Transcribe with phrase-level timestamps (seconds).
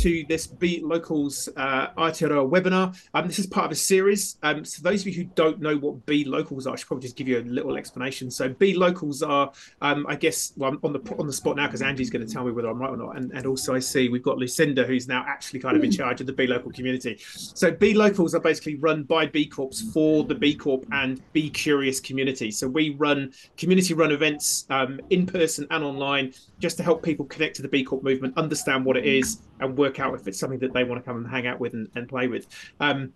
[0.00, 2.98] to this B Locals uh, Aotearoa webinar.
[3.12, 4.38] Um, this is part of a series.
[4.42, 7.02] Um, so those of you who don't know what B Locals are, I should probably
[7.02, 8.30] just give you a little explanation.
[8.30, 11.66] So B Locals are, um, I guess, well, I'm on the on the spot now
[11.66, 13.16] because Angie's going to tell me whether I'm right or not.
[13.16, 16.22] And, and also I see we've got Lucinda who's now actually kind of in charge
[16.22, 17.18] of the B Local community.
[17.20, 21.50] So B Locals are basically run by B Corps for the B Corp and Be
[21.50, 22.50] Curious community.
[22.50, 27.26] So we run community run events um, in person and online just to help people
[27.26, 30.38] connect to the B Corp movement, understand what it is, and work out if it's
[30.38, 32.46] something that they want to come and hang out with and, and play with.
[32.78, 33.12] Um,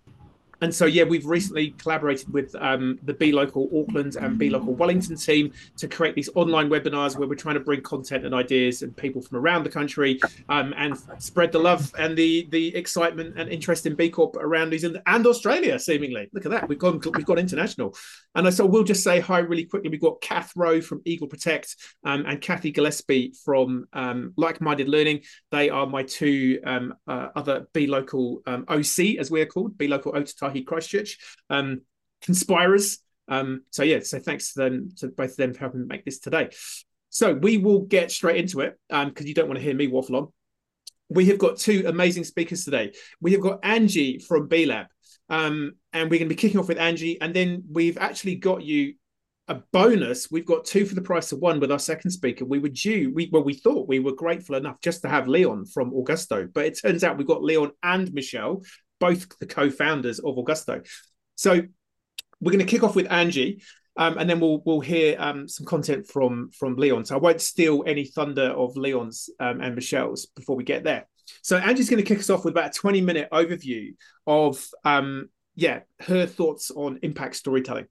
[0.65, 4.75] and so, yeah, we've recently collaborated with um, the B Local Auckland and B Local
[4.75, 8.81] Wellington team to create these online webinars where we're trying to bring content and ideas
[8.81, 13.39] and people from around the country um, and spread the love and the the excitement
[13.39, 15.79] and interest in B Corp around New Zealand and Australia.
[15.79, 17.95] Seemingly, look at that, we've gone we've gone international.
[18.35, 19.91] And so we'll just say hi really quickly.
[19.91, 24.89] We've got Kath Rowe from Eagle Protect um, and Kathy Gillespie from um, Like Minded
[24.89, 25.21] Learning.
[25.51, 29.89] They are my two um, uh, other B Local um, OC, as we're called, B
[29.89, 31.19] Local Ōtautahi Christchurch,
[31.51, 31.83] um,
[32.23, 32.99] conspirers.
[33.29, 36.19] Um, so yeah, so thanks to them to both of them for helping make this
[36.19, 36.51] today.
[37.11, 39.87] So we will get straight into it because um, you don't want to hear me
[39.87, 40.29] waffle on.
[41.09, 42.93] We have got two amazing speakers today.
[43.21, 44.87] We have got Angie from B Lab,
[45.29, 48.63] um, and we're going to be kicking off with Angie, and then we've actually got
[48.63, 48.95] you
[49.49, 50.31] a bonus.
[50.31, 52.45] We've got two for the price of one with our second speaker.
[52.45, 55.67] We were due, we well, we thought we were grateful enough just to have Leon
[55.67, 58.63] from Augusto, but it turns out we've got Leon and Michelle
[59.01, 60.87] both the co-founders of Augusto.
[61.37, 61.61] So
[62.41, 63.63] we're going to kick off with Angie,
[63.97, 67.05] um, and then we'll we'll hear um, some content from from Leon.
[67.05, 71.07] So I won't steal any thunder of Leon's um, and Michelle's before we get there.
[71.43, 73.95] So Angie's going to kick us off with about a twenty minute overview
[74.27, 77.87] of um, yeah her thoughts on impact storytelling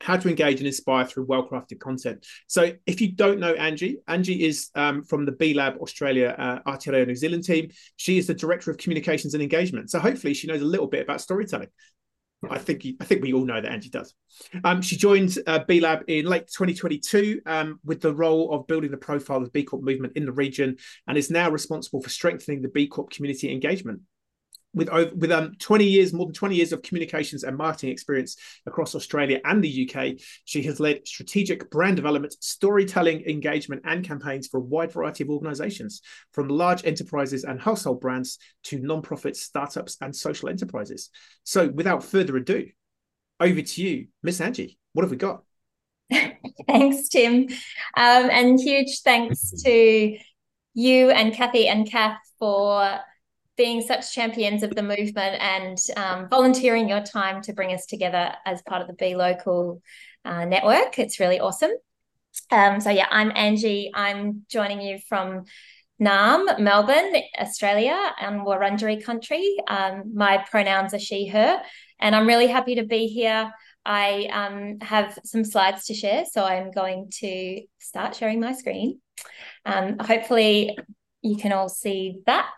[0.00, 2.26] how to engage and inspire through well-crafted content.
[2.46, 6.70] So, if you don't know Angie, Angie is um, from the B Lab Australia uh,
[6.70, 7.70] Aotearoa New Zealand team.
[7.96, 9.90] She is the director of communications and engagement.
[9.90, 11.68] So, hopefully, she knows a little bit about storytelling.
[12.48, 14.14] I think I think we all know that Angie does.
[14.62, 18.92] Um, she joined uh, B Lab in late 2022 um, with the role of building
[18.92, 20.76] the profile of the B Corp movement in the region,
[21.08, 24.02] and is now responsible for strengthening the B Corp community engagement
[24.74, 28.36] with over, with um 20 years more than 20 years of communications and marketing experience
[28.66, 34.46] across Australia and the UK she has led strategic brand development storytelling engagement and campaigns
[34.46, 36.02] for a wide variety of organizations
[36.32, 41.10] from large enterprises and household brands to non-profits startups and social enterprises.
[41.44, 42.68] So without further ado
[43.40, 44.78] over to you miss Angie.
[44.92, 45.42] What have we got?
[46.66, 47.48] Thanks Tim.
[47.96, 50.18] Um, and huge thanks to
[50.74, 53.00] you and Kathy and Kath for
[53.58, 58.32] being such champions of the movement and um, volunteering your time to bring us together
[58.46, 59.82] as part of the B Local
[60.24, 60.98] uh, network.
[60.98, 61.72] It's really awesome.
[62.50, 63.90] Um, so, yeah, I'm Angie.
[63.92, 65.44] I'm joining you from
[66.00, 69.56] Naarm, Melbourne, Australia, and Wurundjeri country.
[69.66, 71.60] Um, my pronouns are she, her,
[71.98, 73.52] and I'm really happy to be here.
[73.84, 79.00] I um, have some slides to share, so I'm going to start sharing my screen.
[79.64, 80.78] Um, hopefully,
[81.28, 82.56] you can all see that.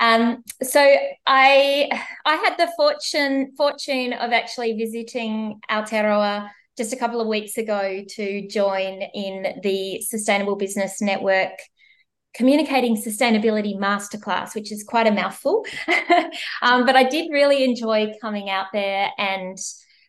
[0.00, 0.80] Um, so
[1.26, 1.88] I
[2.24, 8.02] I had the fortune fortune of actually visiting Aotearoa just a couple of weeks ago
[8.16, 11.52] to join in the Sustainable Business Network
[12.34, 15.64] communicating sustainability masterclass, which is quite a mouthful.
[16.62, 19.56] um, but I did really enjoy coming out there and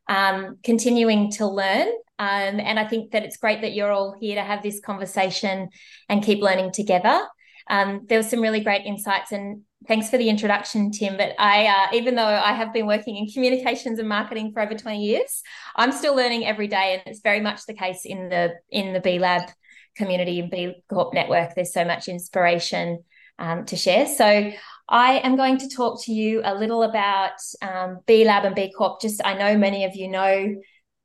[0.09, 1.87] um, continuing to learn.
[2.17, 5.69] Um, and I think that it's great that you're all here to have this conversation
[6.09, 7.21] and keep learning together.
[7.69, 11.17] Um, there was some really great insights and thanks for the introduction, Tim.
[11.17, 14.75] But I, uh, even though I have been working in communications and marketing for over
[14.75, 15.41] 20 years,
[15.75, 16.93] I'm still learning every day.
[16.93, 19.49] And it's very much the case in the, in the B Lab
[19.95, 21.55] community and B Corp network.
[21.55, 23.03] There's so much inspiration
[23.39, 24.07] um, to share.
[24.07, 24.51] So
[24.87, 28.71] I am going to talk to you a little about um, B Lab and B
[28.71, 29.01] Corp.
[29.01, 30.55] Just I know many of you know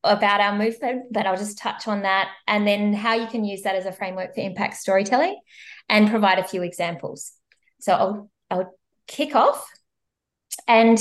[0.02, 3.62] about our movement, but I'll just touch on that and then how you can use
[3.62, 5.38] that as a framework for impact storytelling
[5.90, 7.32] and provide a few examples.
[7.80, 8.74] So I'll, I'll
[9.06, 9.68] kick off.
[10.66, 10.98] And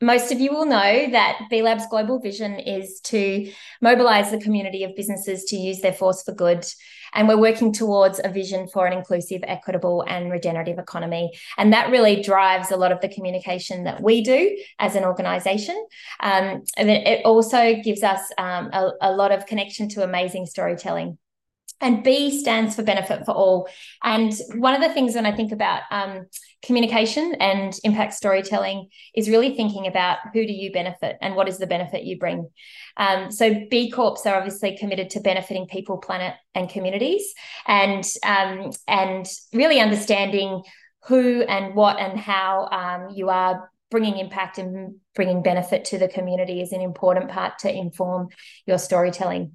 [0.00, 3.50] most of you will know that B Lab's global vision is to
[3.80, 6.66] mobilize the community of businesses to use their force for good.
[7.14, 11.30] And we're working towards a vision for an inclusive, equitable, and regenerative economy.
[11.56, 15.76] And that really drives a lot of the communication that we do as an organization.
[16.20, 21.18] Um, and it also gives us um, a, a lot of connection to amazing storytelling
[21.80, 23.68] and B stands for benefit for all.
[24.02, 26.26] And one of the things when I think about um,
[26.64, 31.58] communication and impact storytelling is really thinking about who do you benefit and what is
[31.58, 32.48] the benefit you bring.
[32.96, 37.32] Um, so B Corps are obviously committed to benefiting people, planet, and communities,
[37.66, 40.62] and um, and really understanding
[41.06, 46.08] who and what and how um, you are bringing impact and bringing benefit to the
[46.08, 48.28] community is an important part to inform
[48.66, 49.52] your storytelling.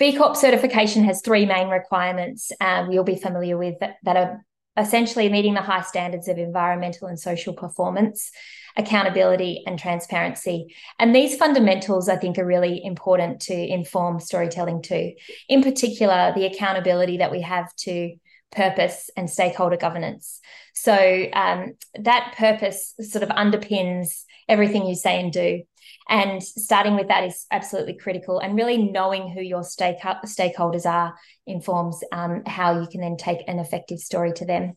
[0.00, 4.44] B Corp certification has three main requirements um, you'll be familiar with that, that are
[4.76, 8.30] essentially meeting the high standards of environmental and social performance,
[8.78, 10.74] accountability, and transparency.
[10.98, 15.12] And these fundamentals, I think, are really important to inform storytelling too.
[15.50, 18.16] In particular, the accountability that we have to
[18.50, 20.40] purpose and stakeholder governance.
[20.74, 20.92] So
[21.32, 25.62] um, that purpose sort of underpins everything you say and do.
[26.08, 28.40] And starting with that is absolutely critical.
[28.40, 31.14] And really knowing who your stake- stakeholders are
[31.46, 34.76] informs um, how you can then take an effective story to them.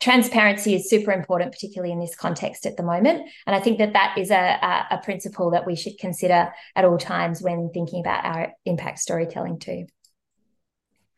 [0.00, 3.28] Transparency is super important, particularly in this context at the moment.
[3.46, 6.84] And I think that that is a, a, a principle that we should consider at
[6.84, 9.86] all times when thinking about our impact storytelling too.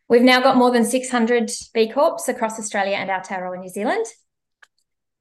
[0.08, 4.06] We've now got more than 600 B Corps across Australia and Aotearoa New Zealand.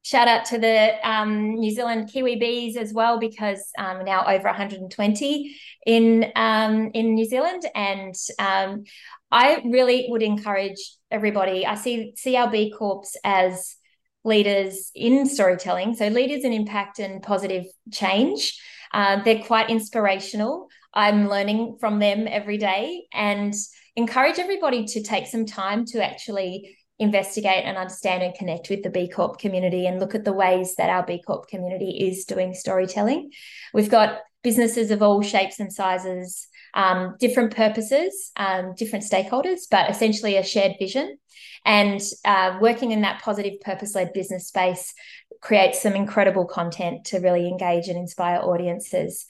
[0.07, 4.45] Shout out to the um, New Zealand Kiwi Bees as well, because um, now over
[4.45, 5.55] 120
[5.85, 8.85] in um, in New Zealand, and um,
[9.29, 10.79] I really would encourage
[11.11, 11.65] everybody.
[11.65, 13.75] I see see our B Corps as
[14.23, 18.57] leaders in storytelling, so leaders in impact and positive change.
[18.93, 20.69] Uh, they're quite inspirational.
[20.93, 23.53] I'm learning from them every day, and
[23.97, 28.89] encourage everybody to take some time to actually investigate and understand and connect with the
[28.89, 32.53] B Corp community and look at the ways that our B Corp community is doing
[32.53, 33.31] storytelling.
[33.73, 39.89] We've got businesses of all shapes and sizes, um, different purposes, um, different stakeholders, but
[39.89, 41.17] essentially a shared vision.
[41.65, 44.93] And uh, working in that positive purpose led business space
[45.41, 49.25] creates some incredible content to really engage and inspire audiences.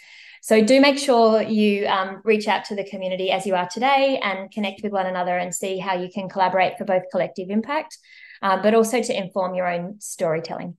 [0.47, 4.17] So do make sure you um, reach out to the community as you are today
[4.23, 7.97] and connect with one another and see how you can collaborate for both collective impact,
[8.41, 10.77] uh, but also to inform your own storytelling.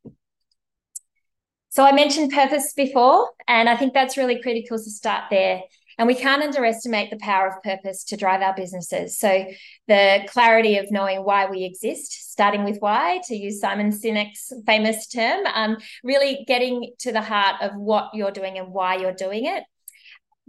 [1.69, 5.61] So I mentioned purpose before, and I think that's really critical to start there.
[5.99, 9.19] And we can't underestimate the power of purpose to drive our businesses.
[9.19, 9.47] So,
[9.89, 15.09] the clarity of knowing why we exist, starting with why, to use Simon Sinek's famous
[15.09, 19.47] term, um, really getting to the heart of what you're doing and why you're doing
[19.47, 19.65] it.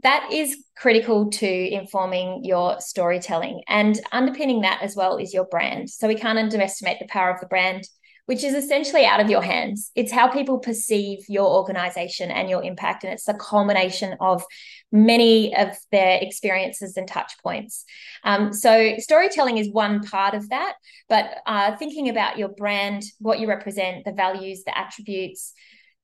[0.03, 3.63] That is critical to informing your storytelling.
[3.67, 5.89] And underpinning that as well is your brand.
[5.89, 7.89] So, we can't underestimate the power of the brand
[8.29, 9.89] which is essentially out of your hands.
[9.95, 13.03] It's how people perceive your organization and your impact.
[13.03, 14.43] And it's the culmination of
[14.91, 17.85] many of their experiences and touch points.
[18.23, 20.75] Um, so, storytelling is one part of that,
[21.09, 25.53] but uh, thinking about your brand, what you represent, the values, the attributes,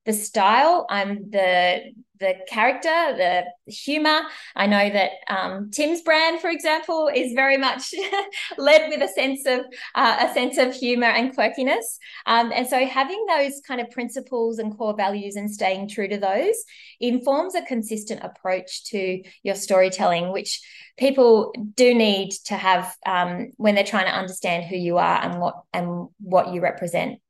[0.06, 4.22] the style, um, the the character, the humor.
[4.54, 7.92] I know that um, Tim's brand, for example, is very much
[8.58, 9.60] led with a sense of
[9.94, 11.98] uh, a sense of humor and quirkiness.
[12.26, 16.18] Um, and so, having those kind of principles and core values and staying true to
[16.18, 16.56] those
[17.00, 20.62] informs a consistent approach to your storytelling, which
[20.98, 25.40] people do need to have um, when they're trying to understand who you are and
[25.40, 27.20] what and what you represent.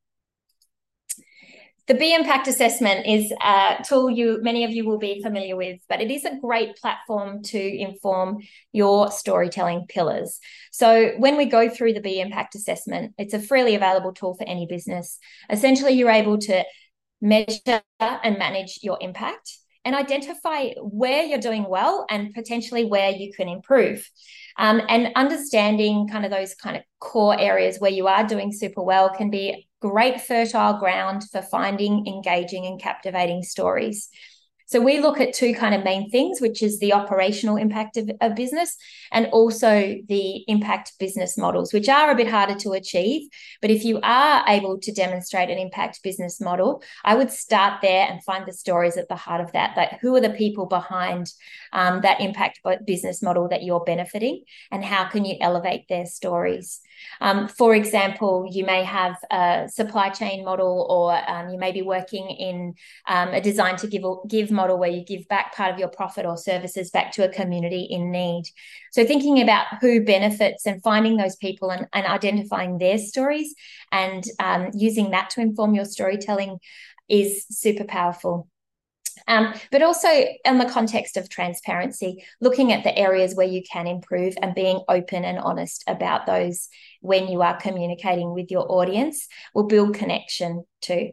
[1.86, 5.80] The B Impact Assessment is a tool you many of you will be familiar with,
[5.88, 8.38] but it is a great platform to inform
[8.72, 10.40] your storytelling pillars.
[10.72, 14.42] So when we go through the B Impact Assessment, it's a freely available tool for
[14.48, 15.18] any business.
[15.48, 16.64] Essentially, you're able to
[17.20, 23.32] measure and manage your impact and identify where you're doing well and potentially where you
[23.32, 24.10] can improve.
[24.58, 28.82] Um, and understanding kind of those kind of core areas where you are doing super
[28.82, 34.08] well can be great fertile ground for finding engaging and captivating stories.
[34.68, 38.10] So we look at two kind of main things, which is the operational impact of,
[38.20, 38.76] of business
[39.12, 43.28] and also the impact business models, which are a bit harder to achieve.
[43.62, 48.08] But if you are able to demonstrate an impact business model, I would start there
[48.10, 49.76] and find the stories at the heart of that.
[49.76, 51.30] Like who are the people behind
[51.72, 54.42] um, that impact business model that you're benefiting,
[54.72, 56.80] and how can you elevate their stories?
[57.20, 61.82] Um, for example, you may have a supply chain model, or um, you may be
[61.82, 62.74] working in
[63.08, 66.26] um, a design to give give model where you give back part of your profit
[66.26, 68.44] or services back to a community in need.
[68.92, 73.54] So thinking about who benefits and finding those people and, and identifying their stories
[73.92, 76.58] and um, using that to inform your storytelling
[77.08, 78.48] is super powerful.
[79.28, 80.08] Um, but also
[80.44, 84.82] in the context of transparency, looking at the areas where you can improve and being
[84.88, 86.68] open and honest about those
[87.00, 91.12] when you are communicating with your audience will build connection too.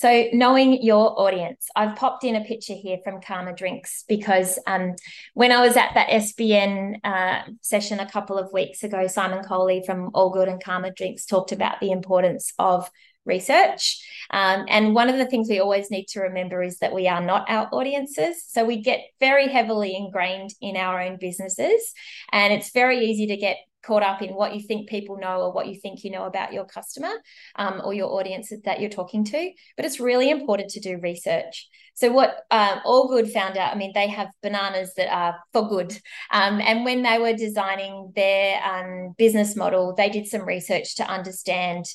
[0.00, 4.94] So, knowing your audience, I've popped in a picture here from Karma Drinks because um,
[5.34, 9.82] when I was at that SBN uh, session a couple of weeks ago, Simon Coley
[9.84, 12.90] from All Good and Karma Drinks talked about the importance of
[13.24, 14.06] research.
[14.30, 17.20] Um, and one of the things we always need to remember is that we are
[17.20, 18.44] not our audiences.
[18.46, 21.92] So we get very heavily ingrained in our own businesses.
[22.32, 25.52] And it's very easy to get caught up in what you think people know or
[25.52, 27.12] what you think you know about your customer
[27.56, 29.50] um, or your audience that you're talking to.
[29.76, 31.68] But it's really important to do research.
[31.94, 35.68] So what um, All Good found out, I mean, they have bananas that are for
[35.68, 35.92] good.
[36.32, 41.04] Um, and when they were designing their um, business model, they did some research to
[41.04, 41.86] understand.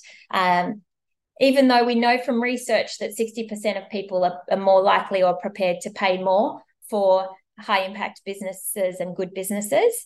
[1.40, 5.36] Even though we know from research that 60% of people are, are more likely or
[5.36, 10.06] prepared to pay more for high impact businesses and good businesses,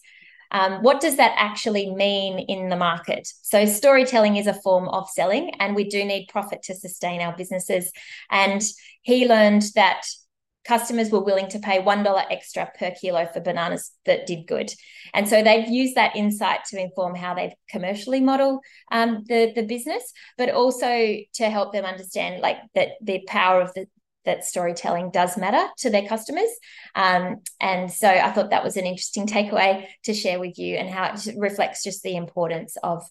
[0.51, 3.27] um, what does that actually mean in the market?
[3.43, 7.35] So, storytelling is a form of selling, and we do need profit to sustain our
[7.35, 7.91] businesses.
[8.31, 8.63] And
[9.03, 10.07] he learned that
[10.69, 14.71] customers were willing to pay $1 extra per kilo for bananas that did good.
[15.15, 18.61] And so they've used that insight to inform how they commercially model
[18.91, 23.73] um, the, the business, but also to help them understand like that the power of
[23.73, 23.87] the,
[24.25, 26.51] that storytelling does matter to their customers.
[26.93, 30.87] Um, and so I thought that was an interesting takeaway to share with you and
[30.87, 33.01] how it reflects just the importance of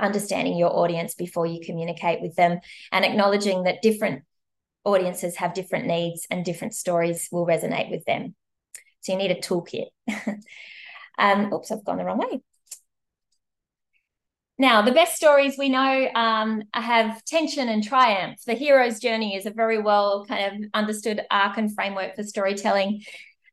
[0.00, 2.58] understanding your audience before you communicate with them
[2.90, 4.24] and acknowledging that different
[4.84, 8.34] audiences have different needs and different stories will resonate with them.
[9.00, 9.86] So you need a toolkit.
[11.18, 12.40] um, oops, I've gone the wrong way.
[14.58, 18.38] Now, the best stories we know um, have tension and triumph.
[18.46, 23.02] The hero's journey is a very well kind of understood arc and framework for storytelling.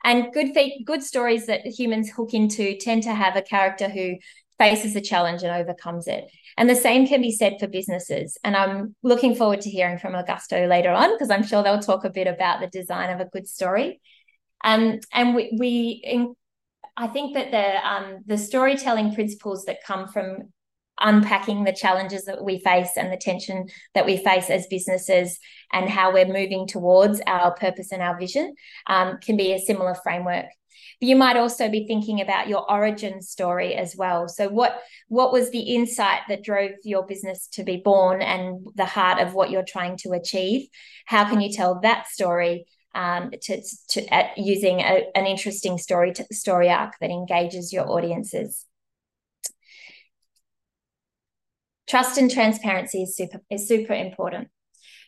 [0.03, 0.55] And good
[0.85, 4.17] good stories that humans hook into tend to have a character who
[4.59, 6.29] faces a challenge and overcomes it.
[6.57, 8.37] And the same can be said for businesses.
[8.43, 12.03] And I'm looking forward to hearing from Augusto later on because I'm sure they'll talk
[12.03, 14.01] a bit about the design of a good story.
[14.63, 16.35] Um, and we, we in,
[16.97, 20.51] I think that the um, the storytelling principles that come from
[20.99, 25.39] unpacking the challenges that we face and the tension that we face as businesses
[25.71, 28.53] and how we're moving towards our purpose and our vision
[28.87, 30.47] um, can be a similar framework
[30.99, 34.27] you might also be thinking about your origin story as well.
[34.27, 38.85] So what what was the insight that drove your business to be born and the
[38.85, 40.67] heart of what you're trying to achieve?
[41.05, 46.11] How can you tell that story um, to, to uh, using a, an interesting story
[46.13, 48.65] to, story arc that engages your audiences?
[51.87, 54.49] Trust and transparency is super is super important.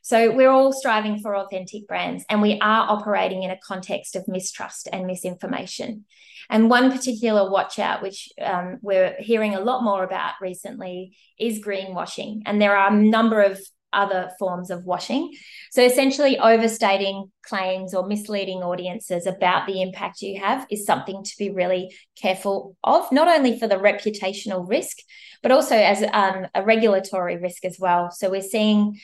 [0.01, 4.27] So we're all striving for authentic brands and we are operating in a context of
[4.27, 6.05] mistrust and misinformation.
[6.50, 11.63] And one particular watch out, which um, we're hearing a lot more about recently, is
[11.63, 12.41] greenwashing.
[12.46, 13.60] And there are a number of
[13.93, 15.34] other forms of washing.
[15.72, 21.31] So essentially, overstating claims or misleading audiences about the impact you have is something to
[21.38, 24.98] be really careful of, not only for the reputational risk,
[25.43, 28.12] but also as um, a regulatory risk as well.
[28.12, 29.00] So we're seeing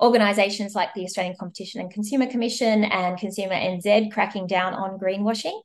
[0.00, 5.60] organisations like the Australian Competition and Consumer Commission and Consumer NZ cracking down on greenwashing.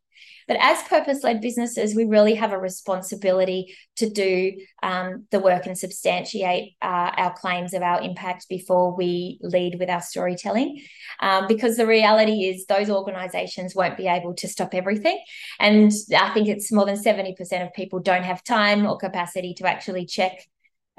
[0.47, 5.65] But as purpose led businesses, we really have a responsibility to do um, the work
[5.65, 10.81] and substantiate uh, our claims of our impact before we lead with our storytelling.
[11.19, 15.19] Um, because the reality is, those organizations won't be able to stop everything.
[15.59, 19.67] And I think it's more than 70% of people don't have time or capacity to
[19.67, 20.47] actually check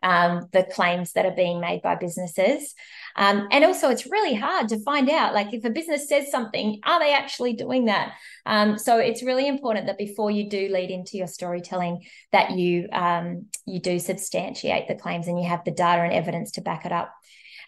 [0.03, 2.75] um, the claims that are being made by businesses.
[3.17, 6.81] Um, and also, it's really hard to find out, like, if a business says something,
[6.85, 8.13] are they actually doing that?
[8.47, 12.89] Um, so it's really important that before you do lead into your storytelling, that you
[12.93, 16.87] um, you do substantiate the claims and you have the data and evidence to back
[16.87, 17.13] it up.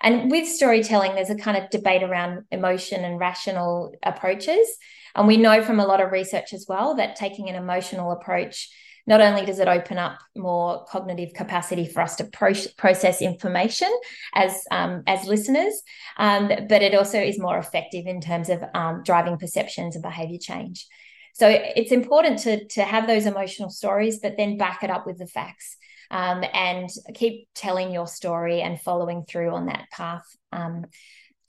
[0.01, 4.67] And with storytelling, there's a kind of debate around emotion and rational approaches.
[5.15, 8.71] And we know from a lot of research as well that taking an emotional approach
[9.11, 13.93] not only does it open up more cognitive capacity for us to pro- process information
[14.35, 15.83] as um, as listeners,
[16.17, 20.39] um, but it also is more effective in terms of um, driving perceptions and behavior
[20.41, 20.87] change.
[21.35, 25.19] So it's important to to have those emotional stories, but then back it up with
[25.19, 25.77] the facts.
[26.13, 30.87] Um, and keep telling your story and following through on that path um,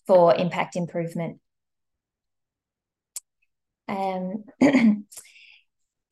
[0.06, 1.39] for impact improvement.
[3.88, 4.46] Um,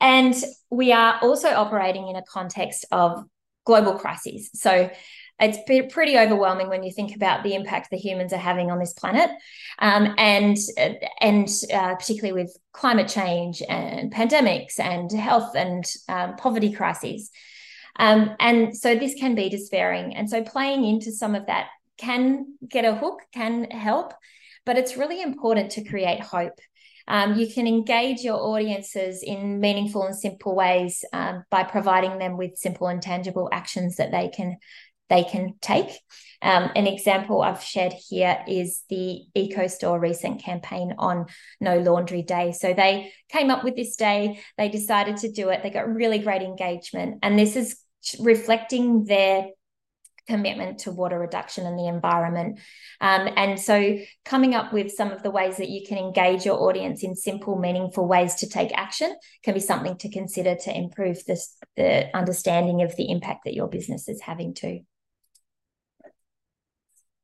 [0.00, 0.34] And
[0.70, 3.24] we are also operating in a context of
[3.64, 4.50] global crises.
[4.54, 4.90] So
[5.38, 5.58] it's
[5.92, 9.30] pretty overwhelming when you think about the impact the humans are having on this planet,
[9.78, 10.56] um, and
[11.20, 17.30] and uh, particularly with climate change and pandemics and health and um, poverty crises.
[17.96, 20.14] Um, and so this can be despairing.
[20.14, 24.14] And so playing into some of that can get a hook, can help,
[24.64, 26.58] but it's really important to create hope.
[27.10, 32.36] Um, you can engage your audiences in meaningful and simple ways um, by providing them
[32.36, 34.56] with simple and tangible actions that they can
[35.08, 35.88] they can take.
[36.40, 41.26] Um, an example I've shared here is the EcoStore recent campaign on
[41.60, 42.52] No Laundry Day.
[42.52, 46.20] So they came up with this day, they decided to do it, they got really
[46.20, 47.80] great engagement, and this is
[48.20, 49.48] reflecting their
[50.30, 52.58] commitment to water reduction and the environment.
[53.00, 56.60] Um, and so, coming up with some of the ways that you can engage your
[56.60, 61.24] audience in simple, meaningful ways to take action can be something to consider to improve
[61.26, 64.80] this, the understanding of the impact that your business is having too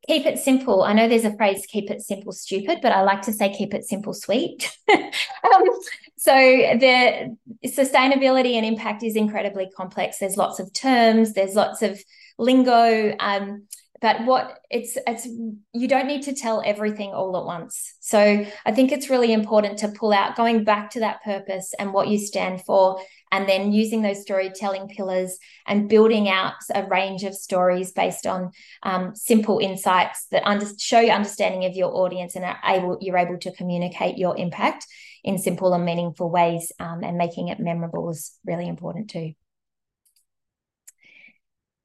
[0.07, 0.83] keep it simple.
[0.83, 3.75] I know there's a phrase, keep it simple, stupid, but I like to say keep
[3.75, 4.71] it simple, sweet.
[4.93, 5.63] um,
[6.17, 7.37] so the
[7.67, 10.19] sustainability and impact is incredibly complex.
[10.19, 12.01] There's lots of terms, there's lots of
[12.39, 13.15] lingo.
[13.19, 13.67] Um,
[14.01, 18.73] but what it's it's you don't need to tell everything all at once so i
[18.73, 22.19] think it's really important to pull out going back to that purpose and what you
[22.19, 23.01] stand for
[23.33, 28.51] and then using those storytelling pillars and building out a range of stories based on
[28.85, 33.19] um, simple insights that under, show your understanding of your audience and are able you're
[33.19, 34.87] able to communicate your impact
[35.25, 39.33] in simple and meaningful ways um, and making it memorable is really important too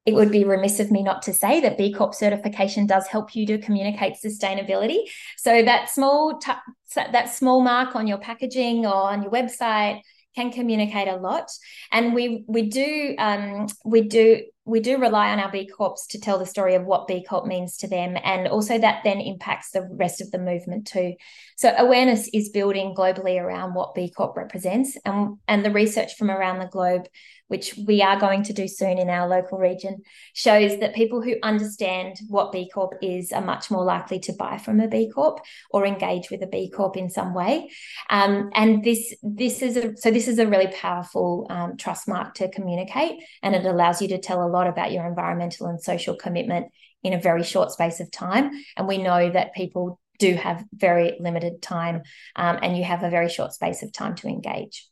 [0.05, 3.35] it would be remiss of me not to say that B Corp certification does help
[3.35, 5.03] you to communicate sustainability.
[5.37, 6.51] So that small t-
[6.95, 10.01] that small mark on your packaging or on your website
[10.35, 11.49] can communicate a lot,
[11.91, 16.19] and we we do um, we do we do rely on our B Corps to
[16.19, 19.71] tell the story of what B Corp means to them, and also that then impacts
[19.71, 21.15] the rest of the movement too.
[21.57, 26.31] So awareness is building globally around what B Corp represents, and and the research from
[26.31, 27.07] around the globe
[27.51, 30.01] which we are going to do soon in our local region,
[30.33, 34.57] shows that people who understand what B Corp is are much more likely to buy
[34.57, 37.69] from a B Corp or engage with a B Corp in some way.
[38.09, 42.35] Um, and this this is a so this is a really powerful um, trust mark
[42.35, 46.15] to communicate, and it allows you to tell a lot about your environmental and social
[46.15, 46.67] commitment
[47.03, 48.51] in a very short space of time.
[48.77, 52.03] And we know that people do have very limited time,
[52.37, 54.87] um, and you have a very short space of time to engage.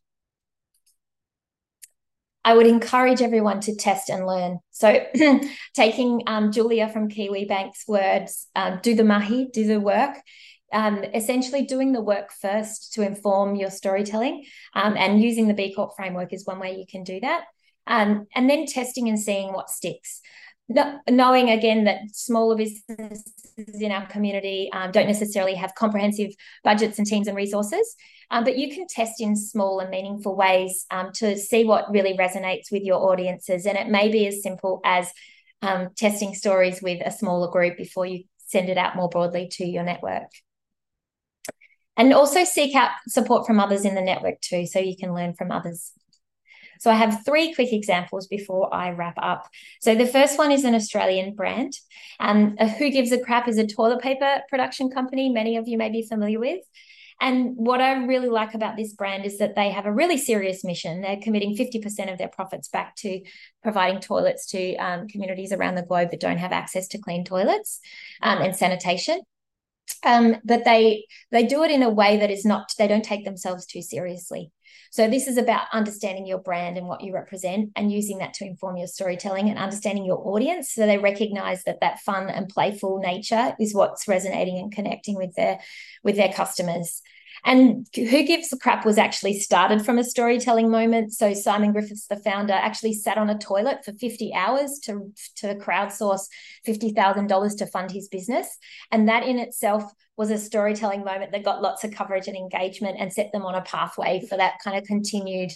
[2.45, 4.60] I would encourage everyone to test and learn.
[4.71, 5.06] So,
[5.75, 10.15] taking um, Julia from Kiwibank's words, um, do the mahi, do the work.
[10.71, 15.73] Um, essentially, doing the work first to inform your storytelling, um, and using the B
[15.73, 17.45] Corp framework is one way you can do that.
[17.88, 20.21] Um, and then testing and seeing what sticks.
[20.71, 23.23] No, knowing again that smaller businesses
[23.58, 26.32] in our community um, don't necessarily have comprehensive
[26.63, 27.95] budgets and teams and resources.
[28.29, 32.15] Um, but you can test in small and meaningful ways um, to see what really
[32.15, 33.65] resonates with your audiences.
[33.65, 35.12] And it may be as simple as
[35.63, 39.65] um, testing stories with a smaller group before you send it out more broadly to
[39.65, 40.29] your network.
[41.97, 45.34] And also seek out support from others in the network too, so you can learn
[45.34, 45.91] from others.
[46.80, 49.48] So I have three quick examples before I wrap up.
[49.82, 51.74] So the first one is an Australian brand.
[52.20, 55.89] Um, Who Gives a Crap is a toilet paper production company many of you may
[55.89, 56.62] be familiar with.
[57.22, 60.63] And what I really like about this brand is that they have a really serious
[60.63, 61.02] mission.
[61.02, 63.22] They're committing 50% of their profits back to
[63.62, 67.82] providing toilets to um, communities around the globe that don't have access to clean toilets
[68.22, 69.20] um, and sanitation.
[70.06, 73.26] Um, but they they do it in a way that is not they don't take
[73.26, 74.52] themselves too seriously.
[74.91, 78.45] So this is about understanding your brand and what you represent and using that to
[78.45, 82.99] inform your storytelling and understanding your audience so they recognize that that fun and playful
[82.99, 85.60] nature is what's resonating and connecting with their
[86.04, 87.02] with their customers.
[87.45, 91.13] And Who Gives a Crap was actually started from a storytelling moment.
[91.13, 95.56] So Simon Griffiths, the founder, actually sat on a toilet for 50 hours to, to
[95.56, 96.28] crowdsource
[96.67, 98.58] $50,000 to fund his business.
[98.91, 99.84] And that in itself
[100.17, 103.56] was a storytelling moment that got lots of coverage and engagement and set them on
[103.56, 105.52] a pathway for that kind of continued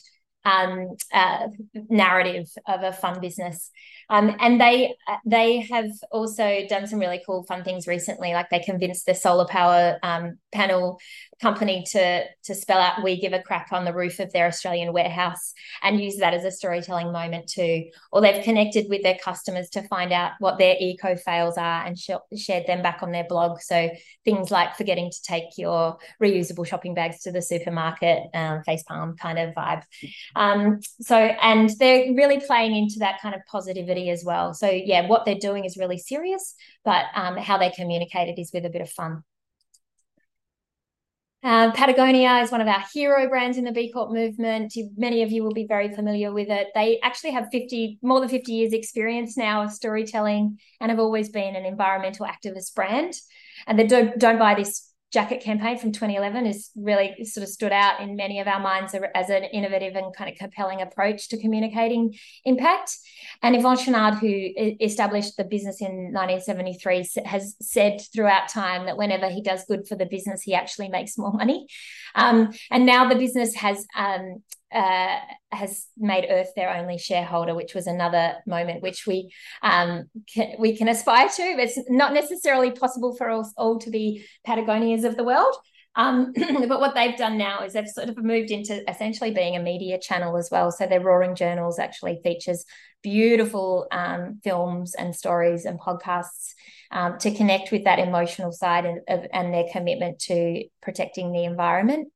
[0.45, 1.47] um, uh,
[1.89, 3.71] narrative of a fun business.
[4.09, 8.33] Um, and they they have also done some really cool fun things recently.
[8.33, 10.99] Like they convinced the solar power um, panel
[11.43, 14.93] company to to spell out "We give a crap" on the roof of their Australian
[14.93, 15.53] warehouse
[15.83, 17.89] and use that as a storytelling moment too.
[18.11, 21.99] Or they've connected with their customers to find out what their eco fails are and
[21.99, 23.59] sh- shared them back on their blog.
[23.59, 23.89] So
[24.23, 29.37] things like forgetting to take your reusable shopping bags to the supermarket, um, facepalm kind
[29.37, 29.83] of vibe.
[30.35, 34.53] Um, so and they're really playing into that kind of positivity as well.
[34.53, 38.51] So yeah, what they're doing is really serious, but um, how they communicate it is
[38.53, 39.23] with a bit of fun.
[41.43, 44.73] Uh, Patagonia is one of our hero brands in the B Corp movement.
[44.95, 46.69] Many of you will be very familiar with it.
[46.73, 51.27] They actually have 50, more than 50 years experience now of storytelling and have always
[51.27, 53.15] been an environmental activist brand.
[53.67, 57.71] And they don't, don't buy this jacket campaign from 2011 is really sort of stood
[57.71, 61.37] out in many of our minds as an innovative and kind of compelling approach to
[61.37, 62.97] communicating impact.
[63.43, 69.29] And Yvon Chouinard, who established the business in 1973, has said throughout time that whenever
[69.29, 71.67] he does good for the business, he actually makes more money.
[72.15, 74.41] Um, and now the business has um,
[74.73, 75.19] uh,
[75.51, 79.31] has made Earth their only shareholder, which was another moment which we
[79.61, 81.43] um, can, we can aspire to.
[81.43, 85.55] It's not necessarily possible for us all to be Patagonias of the world.
[85.95, 86.33] Um,
[86.67, 89.99] but what they've done now is they've sort of moved into essentially being a media
[89.99, 90.71] channel as well.
[90.71, 92.65] So their Roaring Journals actually features
[93.03, 96.53] beautiful um, films and stories and podcasts
[96.91, 101.43] um, to connect with that emotional side and, of, and their commitment to protecting the
[101.43, 102.12] environment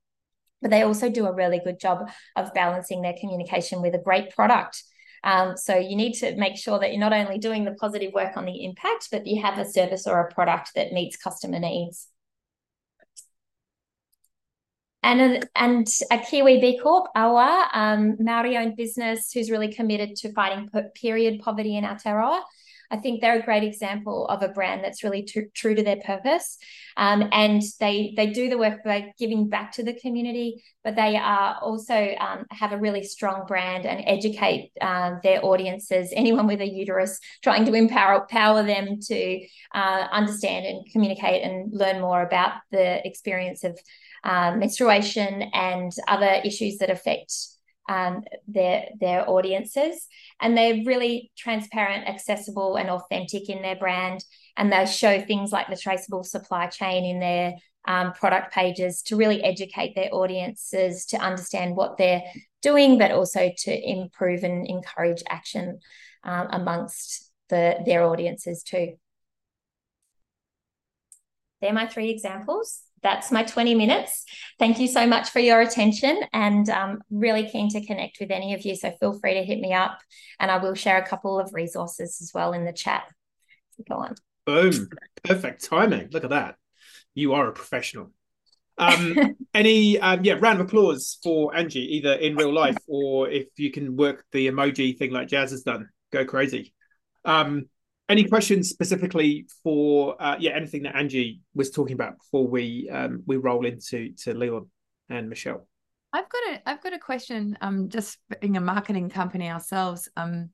[0.68, 4.36] but they also do a really good job of balancing their communication with a great
[4.36, 4.84] product.
[5.24, 8.36] Um, so you need to make sure that you're not only doing the positive work
[8.36, 12.10] on the impact, but you have a service or a product that meets customer needs.
[15.04, 20.34] And a, and a Kiwi B Corp, AWWA, um, Maori-owned business who's really committed to
[20.34, 22.42] fighting period poverty in Aotearoa.
[22.90, 25.98] I think they're a great example of a brand that's really tr- true to their
[25.98, 26.58] purpose.
[26.96, 31.16] Um, and they they do the work by giving back to the community, but they
[31.16, 36.62] are also um, have a really strong brand and educate um, their audiences, anyone with
[36.62, 42.22] a uterus, trying to empower empower them to uh, understand and communicate and learn more
[42.22, 43.78] about the experience of
[44.24, 47.34] um, menstruation and other issues that affect
[47.88, 50.08] um, their their audiences
[50.42, 54.24] and they're really transparent accessible and authentic in their brand.
[54.56, 57.56] And they show things like the traceable supply chain in their
[57.88, 62.24] um, product pages to really educate their audiences to understand what they're
[62.62, 65.80] doing but also to improve and encourage action
[66.24, 68.94] um, amongst the their audiences too.
[71.62, 74.26] They're my three examples that's my 20 minutes.
[74.60, 78.54] Thank you so much for your attention and um, really keen to connect with any
[78.54, 78.76] of you.
[78.76, 80.00] So feel free to hit me up
[80.40, 83.04] and I will share a couple of resources as well in the chat.
[83.88, 84.16] Go on.
[84.46, 84.90] Boom.
[85.24, 86.10] Perfect timing.
[86.12, 86.56] Look at that.
[87.14, 88.12] You are a professional.
[88.78, 93.48] Um, any, um, yeah, round of applause for Angie, either in real life or if
[93.58, 96.74] you can work the emoji thing like Jazz has done, go crazy.
[97.26, 97.68] Um,
[98.10, 103.24] any questions specifically for uh, yeah anything that Angie was talking about before we um,
[103.26, 104.68] we roll into to Leon
[105.10, 105.68] and Michelle?
[106.14, 107.58] I've got a I've got a question.
[107.62, 110.50] Um, just being a marketing company ourselves, um,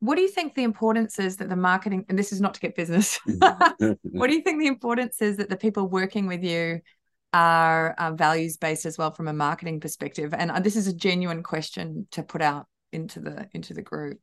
[0.00, 2.60] what do you think the importance is that the marketing and this is not to
[2.60, 3.18] get business.
[3.26, 6.80] what do you think the importance is that the people working with you
[7.32, 10.32] are, are values based as well from a marketing perspective?
[10.34, 14.18] And uh, this is a genuine question to put out into the into the group.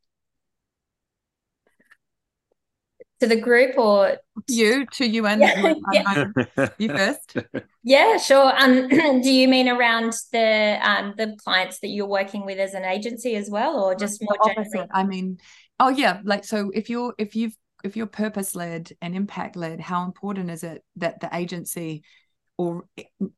[3.25, 5.73] To the group or you to you and yeah.
[5.91, 6.69] yeah.
[6.77, 7.37] you first.
[7.87, 8.51] Yeah sure.
[8.57, 8.87] Um
[9.21, 13.35] do you mean around the um the clients that you're working with as an agency
[13.35, 15.37] as well or just more generally i mean
[15.79, 19.79] oh yeah like so if you're if you've if you're purpose led and impact led
[19.79, 22.03] how important is it that the agency
[22.57, 22.85] or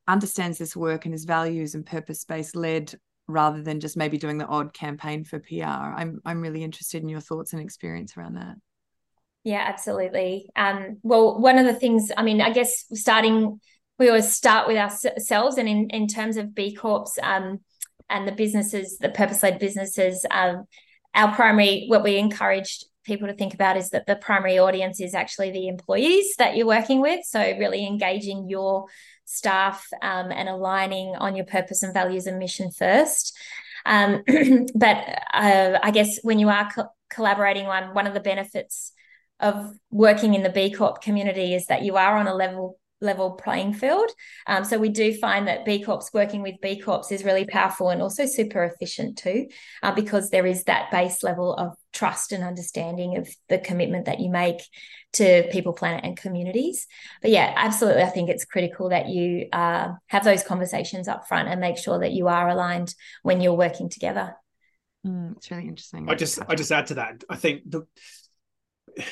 [0.06, 2.94] understands this work and is values and purpose based led
[3.26, 7.08] rather than just maybe doing the odd campaign for PR i'm i'm really interested in
[7.10, 8.54] your thoughts and experience around that
[9.48, 10.50] yeah, absolutely.
[10.56, 13.58] Um, well, one of the things, I mean, I guess starting,
[13.98, 17.60] we always start with ourselves, and in, in terms of B Corps um,
[18.10, 20.66] and the businesses, the purpose led businesses, um,
[21.14, 25.14] our primary, what we encouraged people to think about is that the primary audience is
[25.14, 27.24] actually the employees that you're working with.
[27.24, 28.84] So, really engaging your
[29.24, 33.34] staff um, and aligning on your purpose and values and mission first.
[33.86, 34.22] Um,
[34.74, 38.92] but uh, I guess when you are co- collaborating on one of the benefits
[39.40, 43.32] of working in the B Corp community is that you are on a level level
[43.32, 44.10] playing field.
[44.46, 47.90] Um, so we do find that B Corps working with B Corps is really powerful
[47.90, 49.46] and also super efficient too,
[49.82, 54.20] uh, because there is that base level of trust and understanding of the commitment that
[54.20, 54.62] you make
[55.14, 56.86] to people, planet, and communities.
[57.22, 61.48] But yeah, absolutely, I think it's critical that you uh, have those conversations up front
[61.48, 64.34] and make sure that you are aligned when you're working together.
[65.06, 66.08] Mm, it's really interesting.
[66.08, 67.22] I just I just add to that.
[67.30, 67.86] I think the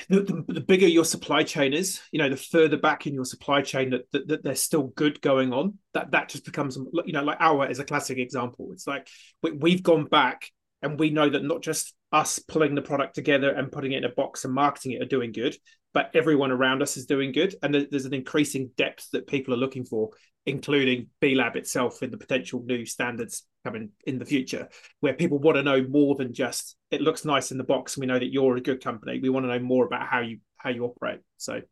[0.09, 3.25] the, the, the, bigger your supply chain is, you know, the further back in your
[3.25, 7.13] supply chain that, that, that there's still good going on, that that just becomes, you
[7.13, 8.71] know, like our is a classic example.
[8.73, 9.09] It's like
[9.43, 10.51] we, we've gone back
[10.83, 14.05] and we know that not just us pulling the product together and putting it in
[14.05, 15.57] a box and marketing it are doing good,
[15.93, 19.59] but everyone around us is doing good, and there's an increasing depth that people are
[19.59, 20.11] looking for,
[20.45, 24.69] including B Lab itself in the potential new standards coming in the future,
[25.01, 28.03] where people want to know more than just it looks nice in the box and
[28.03, 29.19] we know that you're a good company.
[29.21, 31.21] We want to know more about how you how you operate.
[31.37, 31.63] So,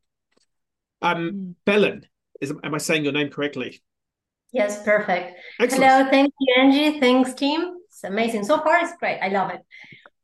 [1.03, 1.55] um, mm.
[1.65, 2.07] Belen,
[2.41, 3.83] is am I saying your name correctly?
[4.53, 5.39] Yes, perfect.
[5.59, 5.85] Excellent.
[5.85, 7.01] Hello, thank you, Angie.
[7.01, 7.75] Thanks, team.
[7.89, 8.45] It's amazing.
[8.45, 9.19] So far, it's great.
[9.21, 9.61] I love it.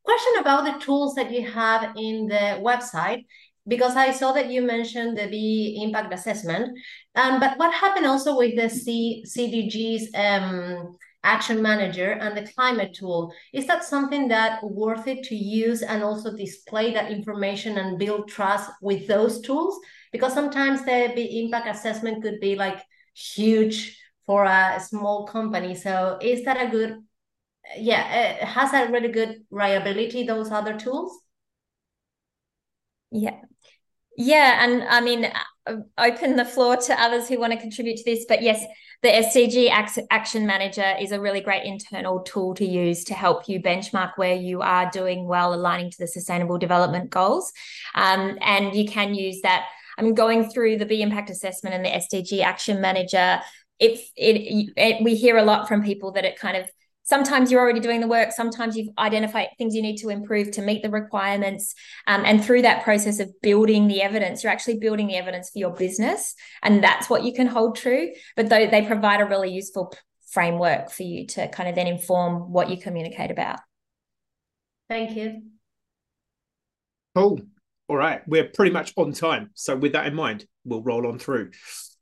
[0.05, 3.27] Question about the tools that you have in the website,
[3.67, 6.79] because I saw that you mentioned the B impact assessment.
[7.15, 12.95] Um, but what happened also with the C SDG's um, action manager and the climate
[12.95, 13.33] tool?
[13.53, 18.29] Is that something that worth it to use and also display that information and build
[18.29, 19.79] trust with those tools?
[20.13, 22.81] Because sometimes the impact assessment could be like
[23.15, 25.75] huge for a small company.
[25.75, 26.99] So is that a good,
[27.77, 31.19] yeah, it has a really good reliability, those other tools?
[33.11, 33.41] Yeah.
[34.17, 34.65] Yeah.
[34.65, 35.31] And I mean,
[35.67, 38.25] uh, open the floor to others who want to contribute to this.
[38.29, 38.65] But yes,
[39.03, 39.71] the SDG
[40.11, 44.35] Action Manager is a really great internal tool to use to help you benchmark where
[44.35, 47.53] you are doing well, aligning to the Sustainable Development Goals.
[47.95, 49.67] Um, and you can use that.
[49.99, 53.41] I'm going through the B Impact Assessment and the SDG Action Manager
[53.81, 56.69] it, it, it we hear a lot from people that it kind of
[57.11, 58.31] sometimes you're already doing the work.
[58.31, 61.75] Sometimes you've identified things you need to improve to meet the requirements.
[62.07, 65.59] Um, and through that process of building the evidence you're actually building the evidence for
[65.59, 68.13] your business and that's what you can hold true.
[68.37, 69.93] But though they provide a really useful
[70.31, 73.59] framework for you to kind of then inform what you communicate about.
[74.89, 75.43] Thank you.
[77.17, 77.41] Cool.
[77.89, 78.23] All right.
[78.29, 79.51] We're pretty much on time.
[79.55, 81.51] So with that in mind we'll roll on through.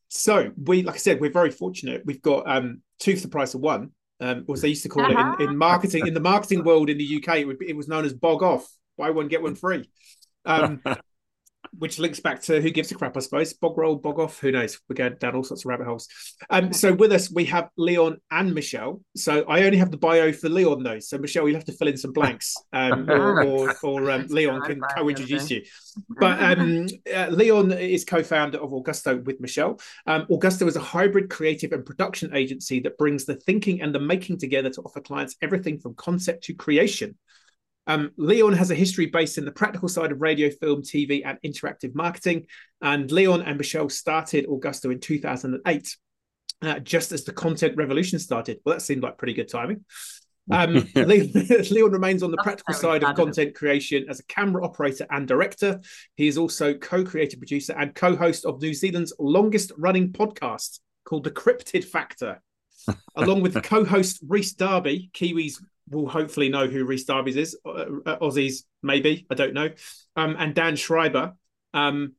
[0.09, 2.03] So we, like I said, we're very fortunate.
[2.05, 3.91] We've got um, two for the price of one.
[4.21, 5.37] Um, or as they used to call uh-huh.
[5.39, 5.57] it in, in, uh-huh.
[5.57, 8.13] marketing, in the marketing world in the UK, it, would be, it was known as
[8.13, 8.69] bog off.
[8.97, 9.89] Buy one get one free.
[10.45, 10.83] Um,
[11.77, 13.53] which links back to who gives a crap, I suppose.
[13.53, 14.79] Bog roll, bog off, who knows?
[14.89, 16.09] We're going down all sorts of rabbit holes.
[16.51, 19.01] Um, so with us, we have Leon and Michelle.
[19.17, 20.99] So I only have the bio for Leon, though.
[20.99, 24.63] So Michelle, you'll have to fill in some blanks, um, or, or, or um, Leon
[24.63, 25.63] can co-introduce you.
[26.09, 29.81] But um, uh, Leon is co-founder of Augusto with Michelle.
[30.07, 34.01] Um, Augusto is a hybrid creative and production agency that brings the thinking and the
[34.01, 37.17] making together to offer clients everything from concept to creation.
[37.89, 41.39] Um, Leon has a history based in the practical side of radio, film, TV, and
[41.45, 42.47] interactive marketing.
[42.83, 45.97] And Leon and Michelle started Augusto in 2008,
[46.63, 48.61] uh, just as the content revolution started.
[48.65, 49.87] Well, that seemed like pretty good timing.
[50.51, 55.27] Um, Leon remains on the practical side of content creation as a camera operator and
[55.27, 55.81] director.
[56.15, 60.81] He is also co creative producer and co host of New Zealand's longest running podcast
[61.05, 62.43] called The Cryptid Factor.
[63.17, 67.59] along with co host Rhys Darby, Kiwis will hopefully know who Rhys Darby's is.
[67.65, 69.71] Uh, uh, Aussies, maybe I don't know.
[70.17, 71.35] Um, and Dan Schreiber.
[71.75, 72.15] Um,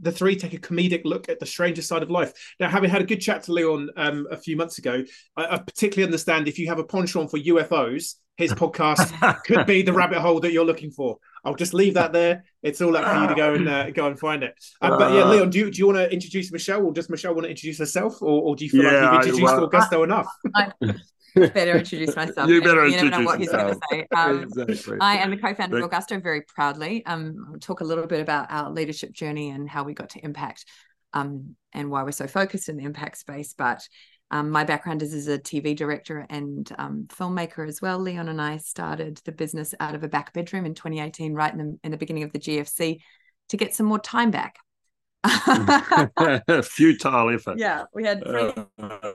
[0.00, 2.32] the three take a comedic look at the stranger side of life.
[2.58, 5.04] Now, having had a good chat to Leon um, a few months ago,
[5.36, 9.82] I, I, particularly understand if you have a penchant for UFOs, his podcast could be
[9.82, 11.18] the rabbit hole that you're looking for.
[11.44, 12.44] I'll just leave that there.
[12.62, 14.54] It's all up for you to go and uh, go and find it.
[14.80, 17.34] Um, but yeah, Leon, do you do you want to introduce Michelle, or does Michelle
[17.34, 19.70] want to introduce herself, or, or do you feel yeah, like you've introduced I, well,
[19.70, 21.06] Augusto I, enough?
[21.34, 22.48] Better introduce myself.
[22.48, 24.06] You better you introduce know what he's going to say.
[24.14, 24.98] Um, exactly.
[25.00, 27.04] I am the co-founder of Augusto very proudly.
[27.06, 30.24] Um, I'll talk a little bit about our leadership journey and how we got to
[30.24, 30.64] impact
[31.12, 33.54] um, and why we're so focused in the impact space.
[33.56, 33.86] But
[34.30, 37.98] um, my background is as a TV director and um, filmmaker as well.
[37.98, 41.58] Leon and I started the business out of a back bedroom in 2018, right in
[41.58, 43.00] the, in the beginning of the GFC,
[43.48, 44.56] to get some more time back
[46.62, 47.58] futile effort.
[47.58, 49.12] Yeah, we had three uh,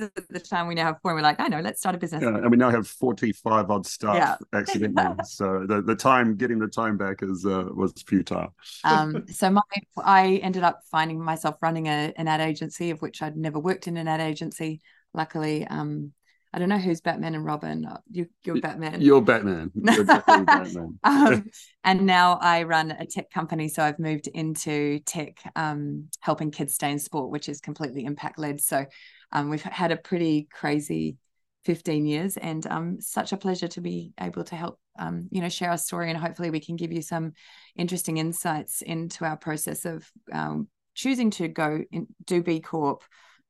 [0.00, 0.66] at the time.
[0.66, 1.12] We now have four.
[1.12, 2.22] And we're like, I know, let's start a business.
[2.22, 4.58] Yeah, and we now have forty-five odd staff yeah.
[4.58, 5.16] accidentally.
[5.24, 8.54] so the, the time getting the time back is uh, was futile.
[8.82, 9.62] Um, so my
[9.98, 13.86] I ended up finding myself running a, an ad agency of which I'd never worked
[13.86, 14.80] in an ad agency.
[15.12, 16.12] Luckily, um,
[16.54, 17.84] I don't know who's Batman and Robin.
[17.84, 19.00] Uh, you, are Batman.
[19.00, 19.72] You're Batman.
[19.74, 20.98] You're Batman.
[21.04, 21.50] um,
[21.82, 26.74] and now I run a tech company, so I've moved into tech, um, helping kids
[26.74, 28.60] stay in sport, which is completely impact led.
[28.60, 28.86] So
[29.32, 31.16] um, we've had a pretty crazy
[31.64, 35.48] 15 years, and um, such a pleasure to be able to help, um, you know,
[35.48, 37.32] share our story, and hopefully we can give you some
[37.74, 43.02] interesting insights into our process of um, choosing to go in, do B Corp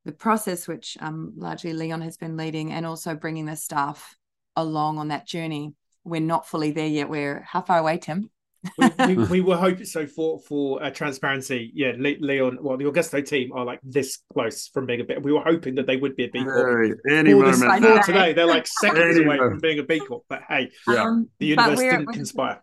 [0.04, 4.16] the process, which um, largely Leon has been leading, and also bringing the staff
[4.56, 5.74] along on that journey.
[6.04, 7.08] We're not fully there yet.
[7.08, 8.30] We're how far away, Tim?
[8.78, 11.70] we, we, we, were hoping so for for uh, transparency.
[11.74, 15.22] Yeah, Le- Leon, well, the Augusto team are like this close from being a bit.
[15.22, 16.98] We were hoping that they would be a B Corp.
[17.08, 20.24] Any for moment this, today, they're like seconds away from being a B Corp.
[20.28, 21.04] But hey, yeah.
[21.04, 22.62] Um, the universe didn't conspire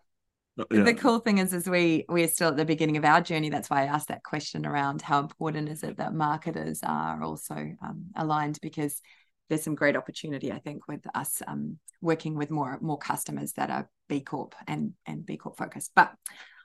[0.56, 0.82] yeah.
[0.82, 3.70] the cool thing is is we we're still at the beginning of our journey that's
[3.70, 8.06] why i asked that question around how important is it that marketers are also um,
[8.16, 9.00] aligned because
[9.48, 13.70] there's some great opportunity i think with us um, working with more more customers that
[13.70, 16.12] are b corp and and b corp focused but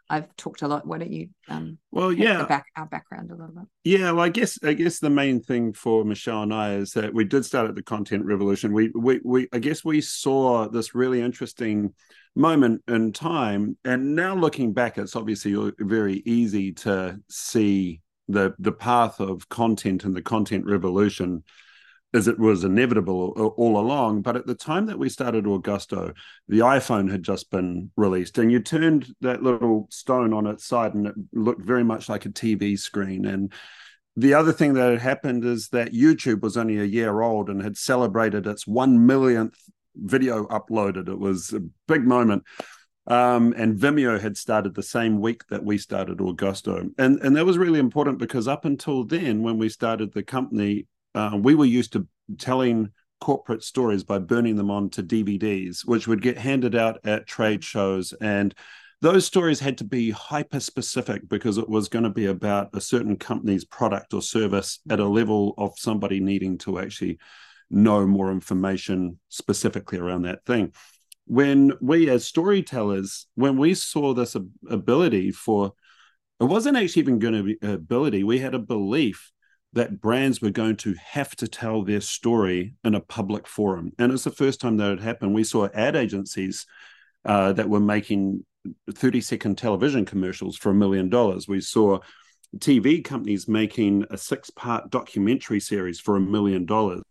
[0.10, 0.86] I've talked a lot.
[0.86, 1.30] Why don't you?
[1.50, 3.65] Um, well, yeah, back our background a little bit.
[3.84, 7.13] Yeah, well, I guess I guess the main thing for Michelle and I is that
[7.13, 8.72] we did start at the content revolution.
[8.72, 11.93] We we we I guess we saw this really interesting
[12.36, 18.72] moment in time, and now looking back, it's obviously very easy to see the the
[18.72, 21.43] path of content and the content revolution
[22.13, 24.22] as it was inevitable all along.
[24.22, 26.13] But at the time that we started Augusto,
[26.48, 30.93] the iPhone had just been released, and you turned that little stone on its side,
[30.93, 33.26] and it looked very much like a TV screen.
[33.26, 33.54] And
[34.15, 37.62] the other thing that had happened is that YouTube was only a year old and
[37.62, 39.56] had celebrated its one millionth
[39.96, 41.08] video uploaded.
[41.08, 42.43] It was a big moment.
[43.06, 46.89] Um, and Vimeo had started the same week that we started Augusto.
[46.98, 50.88] And, and that was really important because up until then, when we started the company,
[51.18, 56.22] uh, we were used to telling corporate stories by burning them onto DVDs, which would
[56.22, 58.14] get handed out at trade shows.
[58.22, 58.54] And
[59.02, 62.82] those stories had to be hyper specific because it was going to be about a
[62.82, 67.18] certain company's product or service at a level of somebody needing to actually
[67.72, 70.72] know more information specifically around that thing.
[71.26, 74.36] When we, as storytellers, when we saw this
[74.70, 75.74] ability for,
[76.40, 79.32] it wasn't actually even going to be ability, we had a belief
[79.74, 83.92] that brands were going to have to tell their story in a public forum.
[84.00, 85.34] And it's the first time that it happened.
[85.34, 86.66] We saw ad agencies
[87.26, 88.46] uh, that were making
[88.92, 91.48] 30 second television commercials for a million dollars.
[91.48, 92.00] We saw
[92.58, 97.04] TV companies making a six part documentary series for a million dollars.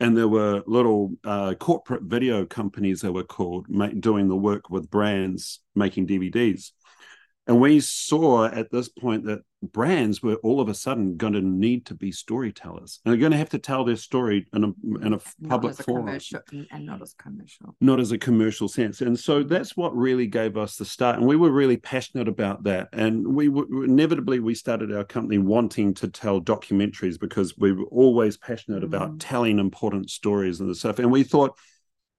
[0.00, 3.66] And there were little uh, corporate video companies that were called
[4.00, 6.72] doing the work with brands making DVDs.
[7.46, 11.40] And we saw at this point that brands were all of a sudden going to
[11.40, 13.00] need to be storytellers.
[13.04, 15.82] And they're going to have to tell their story in a, in a public a
[15.82, 16.08] forum.
[16.08, 17.76] and not as commercial.
[17.80, 19.00] Not as a commercial sense.
[19.00, 22.64] And so that's what really gave us the start and we were really passionate about
[22.64, 22.88] that.
[22.92, 27.86] And we were, inevitably we started our company wanting to tell documentaries because we were
[27.86, 28.94] always passionate mm-hmm.
[28.94, 30.98] about telling important stories and stuff.
[30.98, 31.56] And we thought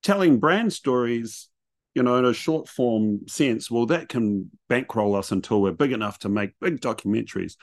[0.01, 1.49] telling brand stories
[1.95, 5.91] you know, in a short form sense, well, that can bankroll us until we're big
[5.91, 7.55] enough to make big documentaries.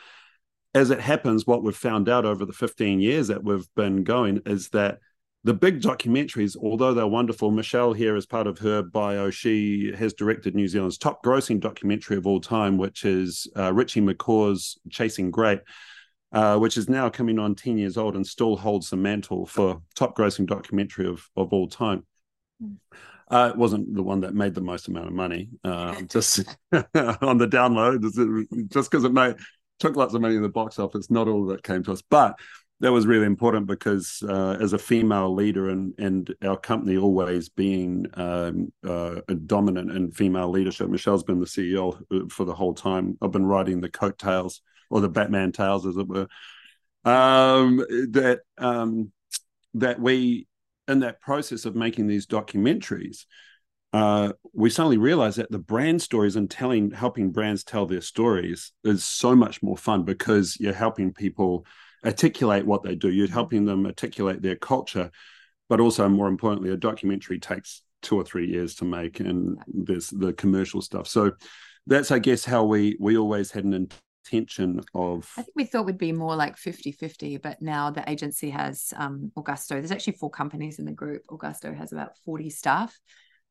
[0.73, 4.41] As it happens, what we've found out over the 15 years that we've been going
[4.47, 4.99] is that
[5.43, 10.13] the big documentaries, although they're wonderful, Michelle here, as part of her bio, she has
[10.13, 15.31] directed New Zealand's top grossing documentary of all time, which is uh, Richie McCaw's Chasing
[15.31, 15.61] Great,
[16.33, 19.81] uh, which is now coming on 10 years old and still holds the mantle for
[19.95, 22.07] top grossing documentary of, of all time.
[22.63, 22.77] Mm.
[23.31, 25.49] Uh, it wasn't the one that made the most amount of money.
[25.65, 26.41] Uh, just
[26.73, 28.03] on the download,
[28.69, 29.37] just because it made
[29.79, 32.03] took lots of money in the box office, not all that came to us.
[32.03, 32.39] But
[32.81, 37.49] that was really important because uh, as a female leader and and our company always
[37.49, 43.19] being um, uh, dominant in female leadership, Michelle's been the CEO for the whole time.
[43.23, 46.27] I've been riding the coattails or the Batman tails, as it were.
[47.05, 47.79] Um,
[48.11, 49.13] that um,
[49.75, 50.47] that we
[50.91, 53.25] in that process of making these documentaries,
[53.93, 58.73] uh, we suddenly realized that the brand stories and telling, helping brands tell their stories
[58.85, 61.67] is so much more fun because you're helping people
[62.05, 63.11] articulate what they do.
[63.11, 65.11] You're helping them articulate their culture,
[65.69, 70.09] but also more importantly, a documentary takes two or three years to make, and there's
[70.09, 71.07] the commercial stuff.
[71.07, 71.33] So
[71.87, 73.75] that's, I guess, how we we always had an
[74.25, 78.09] tension of i think we thought would be more like 50 50 but now the
[78.09, 82.51] agency has um, augusto there's actually four companies in the group augusto has about 40
[82.51, 82.99] staff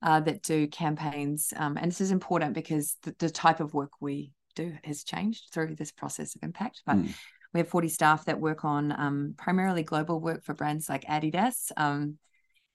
[0.02, 3.92] uh, that do campaigns um, and this is important because the, the, type of work
[4.00, 7.14] we do has changed through this process of impact but mm.
[7.54, 11.72] we have 40 staff that work on um, primarily global work for brands like adidas
[11.76, 12.18] um,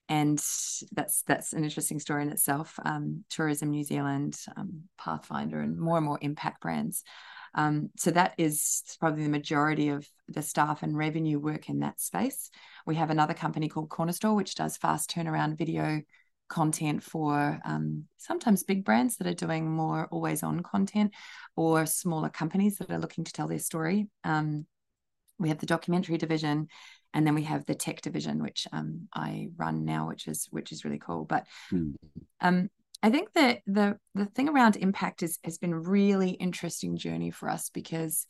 [0.08, 0.38] and
[0.92, 5.96] that's that's an interesting story in itself um, tourism new zealand um, pathfinder and more
[5.96, 7.04] and more impact brands
[7.54, 12.00] um, so that is probably the majority of the staff and revenue work in that
[12.00, 12.50] space.
[12.86, 16.02] We have another company called Cornerstore, which does fast turnaround video
[16.48, 21.12] content for um, sometimes big brands that are doing more always on content
[21.56, 24.08] or smaller companies that are looking to tell their story.
[24.24, 24.66] Um,
[25.38, 26.68] we have the documentary division
[27.12, 30.72] and then we have the tech division which um, i run now which is which
[30.72, 31.94] is really cool but mm.
[32.40, 32.68] um,
[33.04, 37.50] I think that the the thing around impact is has been really interesting journey for
[37.50, 38.24] us because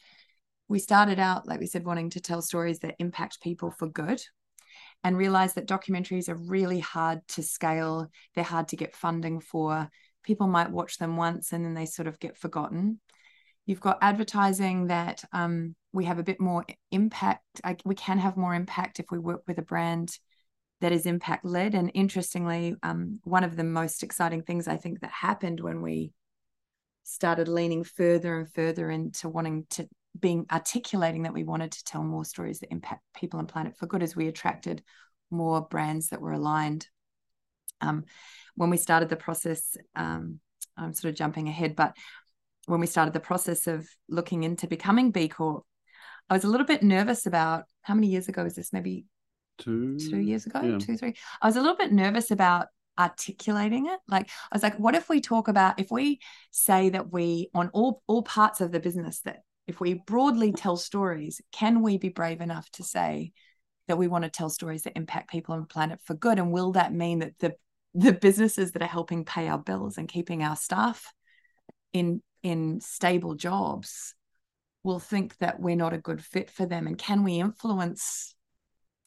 [0.67, 4.21] we started out, like we said, wanting to tell stories that impact people for good
[5.05, 8.09] and realize that documentaries are really hard to scale.
[8.35, 9.89] They're hard to get funding for.
[10.25, 12.99] people might watch them once and then they sort of get forgotten.
[13.67, 17.45] You've got advertising that um, we have a bit more impact.
[17.63, 20.19] I, we can have more impact if we work with a brand
[20.85, 21.75] that is impact led.
[21.75, 26.13] And interestingly, um, one of the most exciting things I think that happened when we
[27.05, 29.89] started leaning further and further into wanting to
[30.21, 33.87] being articulating that we wanted to tell more stories that impact people and planet for
[33.87, 34.83] good as we attracted
[35.31, 36.87] more brands that were aligned.
[37.81, 38.05] Um,
[38.55, 40.39] when we started the process, um,
[40.77, 41.97] I'm sort of jumping ahead, but
[42.67, 45.65] when we started the process of looking into becoming B Corp,
[46.29, 48.71] I was a little bit nervous about how many years ago is this?
[48.71, 49.07] Maybe
[49.59, 50.79] two two years ago, yeah.
[50.79, 51.15] two, three.
[51.41, 54.01] I was a little bit nervous about articulating it.
[54.09, 57.71] Like I was like, what if we talk about if we say that we on
[57.71, 62.11] all all parts of the business that if we broadly tell stories, can we be
[62.11, 63.33] brave enough to say
[63.89, 66.39] that we want to tell stories that impact people and planet for good?
[66.39, 67.55] And will that mean that the
[67.95, 71.13] the businesses that are helping pay our bills and keeping our staff
[71.93, 74.15] in in stable jobs
[74.83, 78.35] will think that we're not a good fit for them and can we influence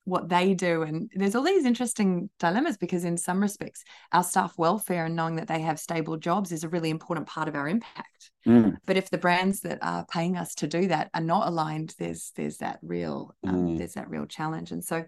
[0.08, 3.84] what they do and there's all these interesting dilemmas because in some respects
[4.14, 7.50] our staff welfare and knowing that they have stable jobs is a really important part
[7.50, 8.74] of our impact mm.
[8.86, 12.32] but if the brands that are paying us to do that are not aligned there's
[12.38, 13.78] there's that real um, Mm.
[13.78, 15.04] there's that real challenge and so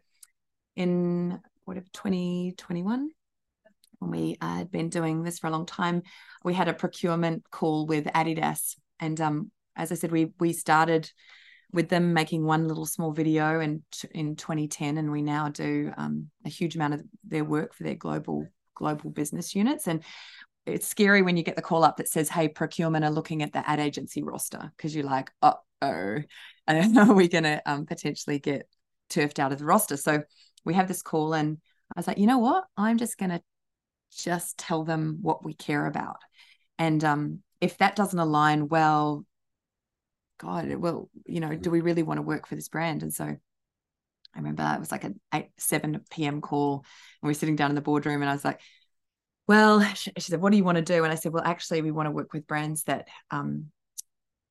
[0.76, 3.10] in whatever 2021
[4.00, 6.02] when we uh, had been doing this for a long time
[6.44, 11.10] we had a procurement call with adidas and um, as i said we we started
[11.72, 16.30] with them making one little small video in in 2010 and we now do um,
[16.46, 19.88] a huge amount of their work for their global global business units.
[19.88, 20.04] And
[20.66, 23.54] it's scary when you get the call up that says hey procurement are looking at
[23.54, 26.26] the ad agency roster because you're like oh I
[26.68, 28.68] don't know, are we going to um, potentially get
[29.10, 29.98] turfed out of the roster?
[29.98, 30.24] So
[30.66, 31.58] we have this call and
[31.96, 32.66] i was like you know what?
[32.78, 33.42] I'm just going to
[34.12, 36.18] just tell them what we care about.
[36.78, 39.26] And um, if that doesn't align well
[40.40, 43.04] God, well, you know, do we really want to work for this brand?
[43.04, 43.38] And so I
[44.38, 46.42] remember it was like an 8, 7 p.m.
[46.42, 46.86] call
[47.22, 48.62] and we are sitting down in the boardroom and I was like,
[49.48, 51.04] well, she, she said, what do you want to do?
[51.04, 53.66] And I said, well, actually, we want to work with brands that um,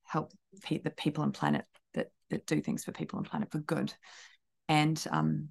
[0.05, 0.33] help
[0.69, 1.65] the people and planet
[1.95, 3.93] that, that do things for people and planet for good.
[4.69, 5.49] And, um,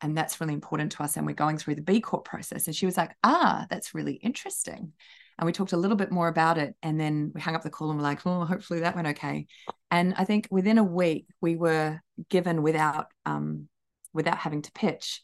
[0.00, 1.16] and that's really important to us.
[1.16, 2.66] And we're going through the B Corp process.
[2.66, 4.92] And she was like, ah, that's really interesting
[5.38, 7.70] and we talked a little bit more about it and then we hung up the
[7.70, 9.46] call and we're like oh hopefully that went okay.
[9.90, 13.68] And i think within a week we were given without um
[14.12, 15.22] without having to pitch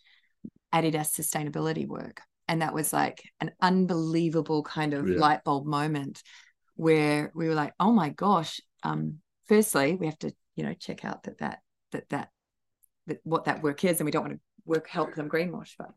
[0.74, 2.20] adidas sustainability work.
[2.48, 5.18] And that was like an unbelievable kind of Yeah.
[5.18, 6.22] light bulb moment
[6.76, 11.04] where we were like oh my gosh um firstly we have to you know check
[11.04, 11.60] out that that
[11.92, 12.28] that that,
[13.06, 15.90] that what that work is and we don't want to work help them greenwash but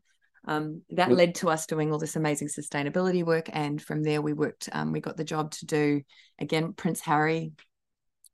[0.46, 4.32] um, that led to us doing all this amazing sustainability work and from there we
[4.32, 6.02] worked um, we got the job to do
[6.38, 7.52] again prince harry.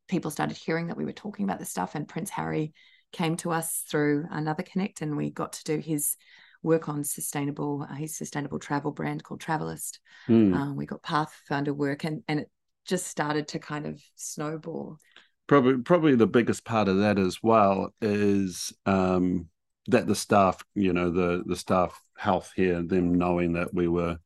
[0.08, 2.72] People started hearing that we were talking about this stuff and prince harry
[3.12, 6.16] came to us through another connect and we got to do his
[6.62, 9.98] work on sustainable uh, his sustainable travel brand called Travalyst.
[10.28, 10.54] Mm.
[10.54, 12.50] um, we got pathfinder work and and it
[12.86, 14.98] just started to kind of snowball.
[15.46, 19.48] Probably probably the biggest part of that as well is um
[19.89, 24.18] that the staff you know the the staff health here them knowing that we were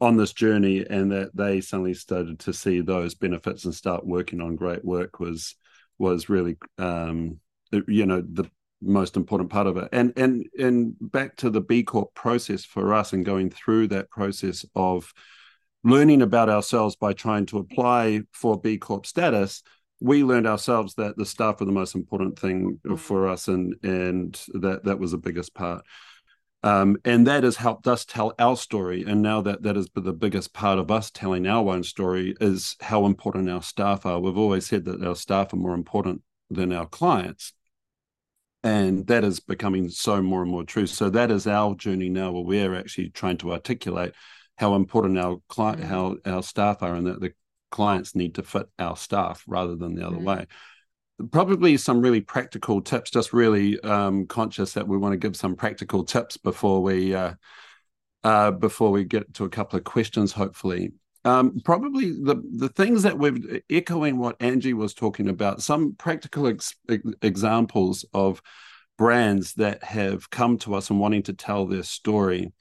[0.00, 4.40] on this journey and that they suddenly started to see those benefits and start working
[4.40, 5.54] on great work was
[5.98, 7.38] was really um
[7.86, 8.50] you know the
[8.82, 9.88] most important part of it.
[9.92, 14.10] And and and back to the b corp process for us and going through that
[14.10, 15.12] process of
[15.84, 19.62] learning about ourselves by trying to apply for b corp status
[20.00, 24.40] we learned ourselves that the staff were the most important thing for us and and
[24.54, 25.84] that that was the biggest part.
[26.62, 30.12] Um, and that has helped us tell our story and now that that is the
[30.12, 34.18] biggest part of us telling our own story is how important our staff are.
[34.18, 37.52] We've always said that our staff are more important than our clients
[38.62, 40.86] and that is becoming so more and more true.
[40.86, 44.12] So that is our journey now where we're actually trying to articulate
[44.58, 45.84] how important our client Mm.
[45.84, 47.32] how our staff are and that the
[47.70, 50.24] clients need to fit our staff rather than the other Mm.
[50.24, 50.46] way.
[51.30, 55.56] Probably some really practical tips just really um, conscious that we want to give some
[55.56, 57.34] practical tips before we uh,
[58.22, 60.92] uh, before we get to a couple of questions hopefully.
[61.24, 66.46] Um, probably the the things that we've echoing what Angie was talking about some practical
[66.46, 66.76] ex-
[67.22, 68.42] examples of
[68.98, 72.52] brands that have come to us and wanting to tell their story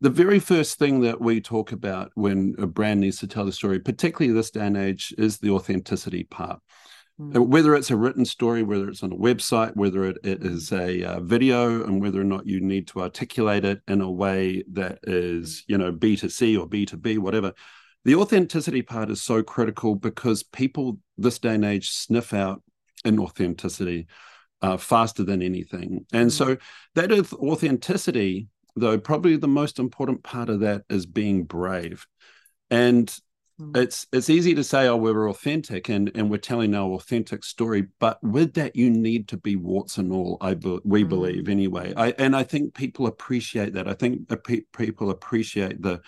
[0.00, 3.52] the very first thing that we talk about when a brand needs to tell the
[3.52, 6.60] story particularly this day and age is the authenticity part
[7.20, 7.46] Mm.
[7.46, 11.04] whether it's a written story, whether it's on a website, whether it, it is a
[11.04, 14.98] uh, video, and whether or not you need to articulate it in a way that
[15.04, 17.52] is, you know, B to C or B to B, whatever,
[18.04, 22.62] the authenticity part is so critical because people this day and age sniff out
[23.06, 24.06] inauthenticity
[24.62, 26.06] uh, faster than anything.
[26.12, 26.52] And mm-hmm.
[26.52, 26.56] so
[26.96, 32.06] that is authenticity, though, probably the most important part of that is being brave.
[32.70, 33.06] And
[33.60, 33.76] mm-hmm.
[33.76, 37.86] it's it's easy to say, oh, we're authentic and, and we're telling our authentic story,
[38.00, 40.38] but with that, you need to be warts and all.
[40.40, 41.08] I be, we mm-hmm.
[41.08, 41.92] believe anyway.
[41.96, 43.88] I and I think people appreciate that.
[43.88, 44.30] I think
[44.72, 46.00] people appreciate the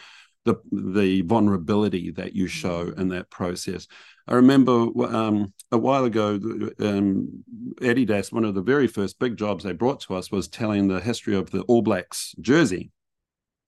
[0.47, 3.01] the the vulnerability that you show mm-hmm.
[3.01, 3.87] in that process.
[4.29, 6.41] I remember um, a while ago,
[6.81, 7.45] um,
[7.81, 11.01] Adidas, one of the very first big jobs they brought to us was telling the
[11.01, 12.91] history of the All Blacks jersey.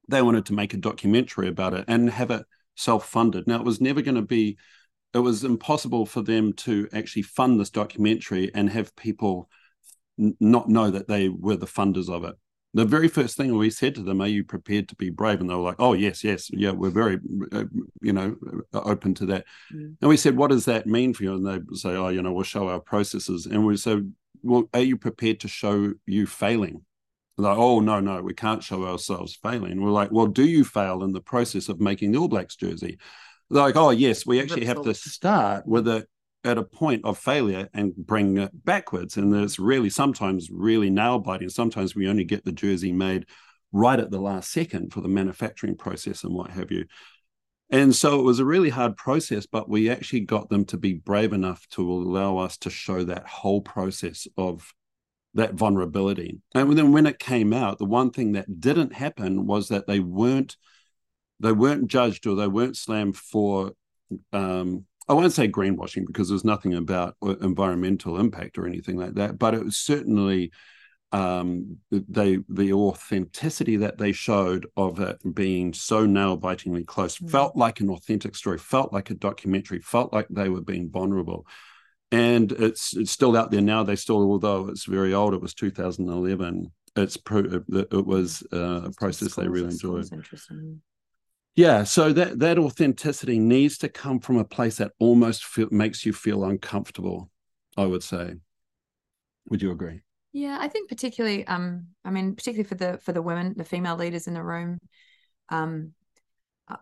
[0.08, 3.46] They wanted to make a documentary about it and have it self-funded.
[3.46, 4.56] Now it was never going to be,
[5.12, 9.50] it was impossible for them to actually fund this documentary and have people
[10.18, 12.34] n- not know that they were the funders of it
[12.74, 15.48] the very first thing we said to them, "Are you prepared to be brave?" And
[15.48, 17.18] they were like, "Oh yes, yes, yeah, we're very,
[17.52, 17.64] uh,
[18.02, 18.36] you know,
[18.74, 19.96] uh, open to that." Mm.
[20.00, 22.32] And we said, "What does that mean for you?" And they say, "Oh, you know,
[22.32, 24.12] we'll show our processes." And we said,
[24.42, 26.84] "Well, are you prepared to show you failing?"
[27.36, 30.44] They're like, "Oh no, no, we can't show ourselves failing." And we're like, "Well, do
[30.44, 32.98] you fail in the process of making the All Blacks jersey?"
[33.48, 36.06] They're like, "Oh yes, we actually have to start with a
[36.44, 39.16] at a point of failure and bring it backwards.
[39.16, 41.48] And it's really sometimes really nail biting.
[41.48, 43.26] Sometimes we only get the jersey made
[43.72, 46.86] right at the last second for the manufacturing process and what have you.
[47.70, 50.94] And so it was a really hard process, but we actually got them to be
[50.94, 54.72] brave enough to allow us to show that whole process of
[55.34, 56.40] that vulnerability.
[56.54, 60.00] And then when it came out, the one thing that didn't happen was that they
[60.00, 60.56] weren't
[61.40, 63.72] they weren't judged or they weren't slammed for
[64.32, 69.14] um, I won't say greenwashing because there's nothing about uh, environmental impact or anything like
[69.14, 70.52] that, but it was certainly
[71.10, 77.28] um, they the authenticity that they showed of it being so nail bitingly close mm-hmm.
[77.28, 81.46] felt like an authentic story, felt like a documentary, felt like they were being vulnerable.
[82.12, 83.82] And it's it's still out there now.
[83.82, 86.70] They still, although it's very old, it was 2011.
[86.96, 90.12] It's pro, it was uh, a process they really enjoyed.
[90.12, 90.82] Interesting
[91.54, 96.04] yeah so that that authenticity needs to come from a place that almost feel, makes
[96.04, 97.30] you feel uncomfortable
[97.76, 98.34] i would say
[99.48, 100.00] would you agree
[100.32, 103.96] yeah i think particularly um i mean particularly for the for the women the female
[103.96, 104.78] leaders in the room
[105.48, 105.92] um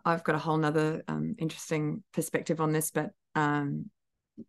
[0.04, 3.90] i've got a whole nother um, interesting perspective on this but um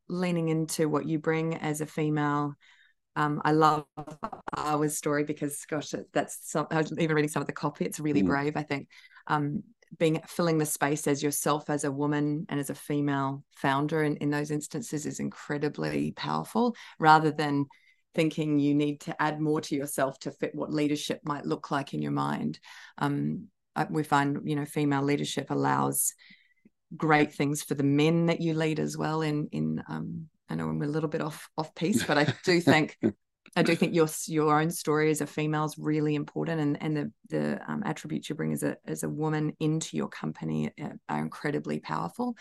[0.09, 2.55] leaning into what you bring as a female
[3.17, 3.85] um, I love
[4.55, 7.83] our story because, gosh, that's some, I was even reading some of the copy.
[7.83, 8.27] It's really mm.
[8.27, 8.89] brave, I think.
[9.25, 9.63] Um,
[9.97, 14.17] being filling the space as yourself as a woman and as a female founder in,
[14.17, 17.65] in those instances is incredibly powerful rather than
[18.13, 21.93] thinking you need to add more to yourself to fit what leadership might look like
[21.93, 22.59] in your mind.
[22.97, 23.47] Um,
[23.91, 26.13] we find you know female leadership allows
[26.95, 30.67] great things for the men that you lead as well in in um, I know
[30.69, 32.97] I'm a little bit off off piece, but I do think
[33.55, 36.97] I do think your your own story as a female is really important, and and
[36.97, 40.89] the the um, attributes you bring as a as a woman into your company uh,
[41.09, 42.35] are incredibly powerful.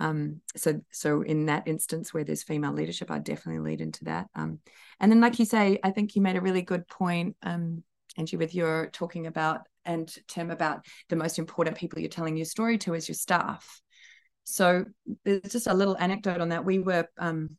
[0.00, 4.28] Um, so so in that instance where there's female leadership, I definitely lead into that.
[4.34, 4.60] Um,
[4.98, 7.82] and then, like you say, I think you made a really good point, um,
[8.16, 12.46] Angie, with your talking about and Tim about the most important people you're telling your
[12.46, 13.80] story to is your staff.
[14.44, 14.84] So
[15.24, 16.64] there's just a little anecdote on that.
[16.64, 17.56] We were um,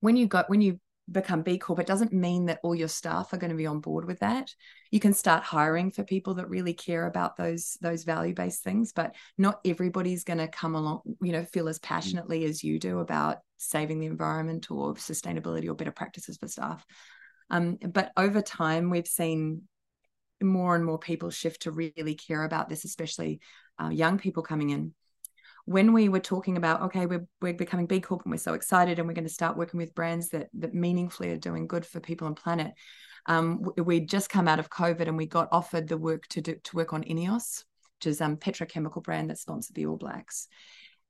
[0.00, 0.80] when you got when you
[1.10, 3.80] become B Corp, it doesn't mean that all your staff are going to be on
[3.80, 4.54] board with that.
[4.90, 8.92] You can start hiring for people that really care about those those value based things,
[8.92, 11.82] but not everybody's going to come along, you know, feel as mm.
[11.82, 16.84] passionately as you do about saving the environment or sustainability or better practices for staff.
[17.50, 19.62] Um, but over time, we've seen
[20.42, 23.40] more and more people shift to really care about this, especially
[23.82, 24.94] uh, young people coming in
[25.70, 28.98] when we were talking about okay we're, we're becoming b corp and we're so excited
[28.98, 32.00] and we're going to start working with brands that that meaningfully are doing good for
[32.00, 32.72] people and planet
[33.26, 36.56] um, we'd just come out of covid and we got offered the work to do
[36.64, 37.64] to work on ineos
[38.00, 40.48] which is um petrochemical brand that sponsored the all blacks.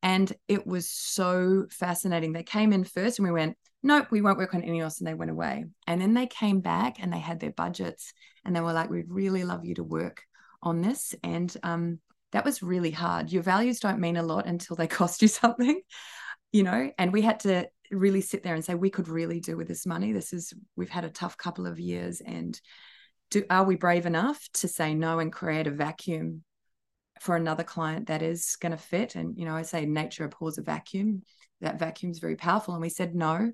[0.02, 2.32] And it was so fascinating.
[2.32, 5.14] They came in first and we went nope we won't work on ineos and they
[5.14, 5.66] went away.
[5.86, 8.12] And then they came back and they had their budgets
[8.44, 10.22] and they were like we'd really love you to work
[10.62, 11.14] on this.
[11.22, 12.00] And um,
[12.32, 13.32] that was really hard.
[13.32, 15.80] Your values don't mean a lot until they cost you something,
[16.52, 19.56] you know, and we had to really sit there and say we could really do
[19.56, 20.12] with this money.
[20.12, 22.58] This is we've had a tough couple of years and
[23.30, 26.42] do are we brave enough to say no and create a vacuum
[27.20, 30.58] for another client that is going to fit and you know I say nature abhors
[30.58, 31.22] a vacuum.
[31.60, 33.52] That vacuum is very powerful and we said no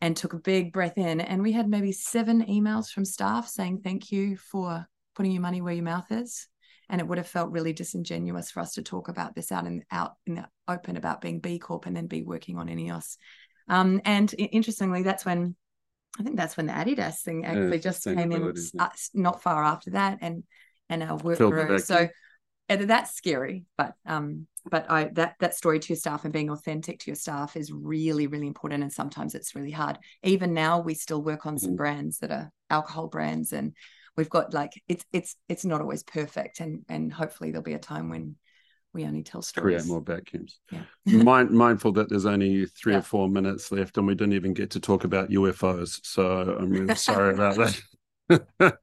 [0.00, 3.80] and took a big breath in and we had maybe seven emails from staff saying
[3.82, 6.48] thank you for putting your money where your mouth is
[6.88, 9.84] and it would have felt really disingenuous for us to talk about this out in
[9.90, 13.16] out in the open about being B Corp and then be working on INEOS.
[13.68, 15.56] Um, and interestingly, that's when
[16.18, 19.64] I think that's when the Adidas thing actually yeah, just came in uh, not far
[19.64, 20.44] after that, and
[20.88, 21.78] and our work grew.
[21.78, 22.08] So
[22.68, 27.00] that's scary, but um, but I that that story to your staff and being authentic
[27.00, 29.98] to your staff is really really important, and sometimes it's really hard.
[30.22, 31.76] Even now, we still work on some mm-hmm.
[31.76, 33.74] brands that are alcohol brands, and
[34.16, 37.78] we've got like it's it's it's not always perfect, and and hopefully there'll be a
[37.78, 38.36] time when
[38.94, 39.82] we only tell stories.
[39.82, 40.58] Create more vacuums.
[40.70, 41.22] Yeah.
[41.22, 42.98] Mind, mindful that there's only three yeah.
[42.98, 46.00] or four minutes left, and we didn't even get to talk about UFOs.
[46.04, 47.80] So I'm really sorry about that.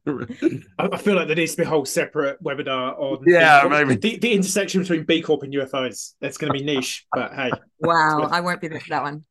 [0.77, 3.95] I feel like there needs to be a whole separate webinar on yeah the, maybe
[3.95, 6.13] the, the, intersection between B Corp and UFOs.
[6.21, 7.51] That's going to be niche, but hey.
[7.80, 9.25] Wow, I won't be there for that one.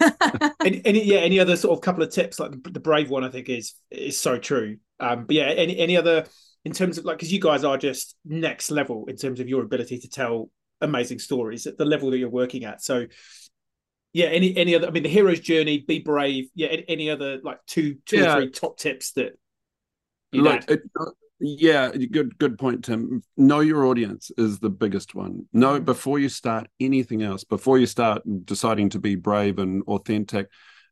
[0.64, 3.24] any, any, yeah, any other sort of couple of tips like the, the brave one?
[3.24, 4.78] I think is is so true.
[5.00, 6.26] Um, but yeah, any any other
[6.64, 9.62] in terms of like because you guys are just next level in terms of your
[9.62, 12.82] ability to tell amazing stories at the level that you're working at.
[12.82, 13.06] So
[14.12, 16.48] yeah, any any other I mean the hero's journey, be brave.
[16.54, 18.34] Yeah, any, any other like two two yeah.
[18.34, 19.38] or three top tips that
[20.32, 23.22] like it, uh, yeah, good good point, Tim.
[23.36, 25.46] Know your audience is the biggest one.
[25.52, 25.84] Know mm-hmm.
[25.84, 30.48] before you start anything else, before you start deciding to be brave and authentic,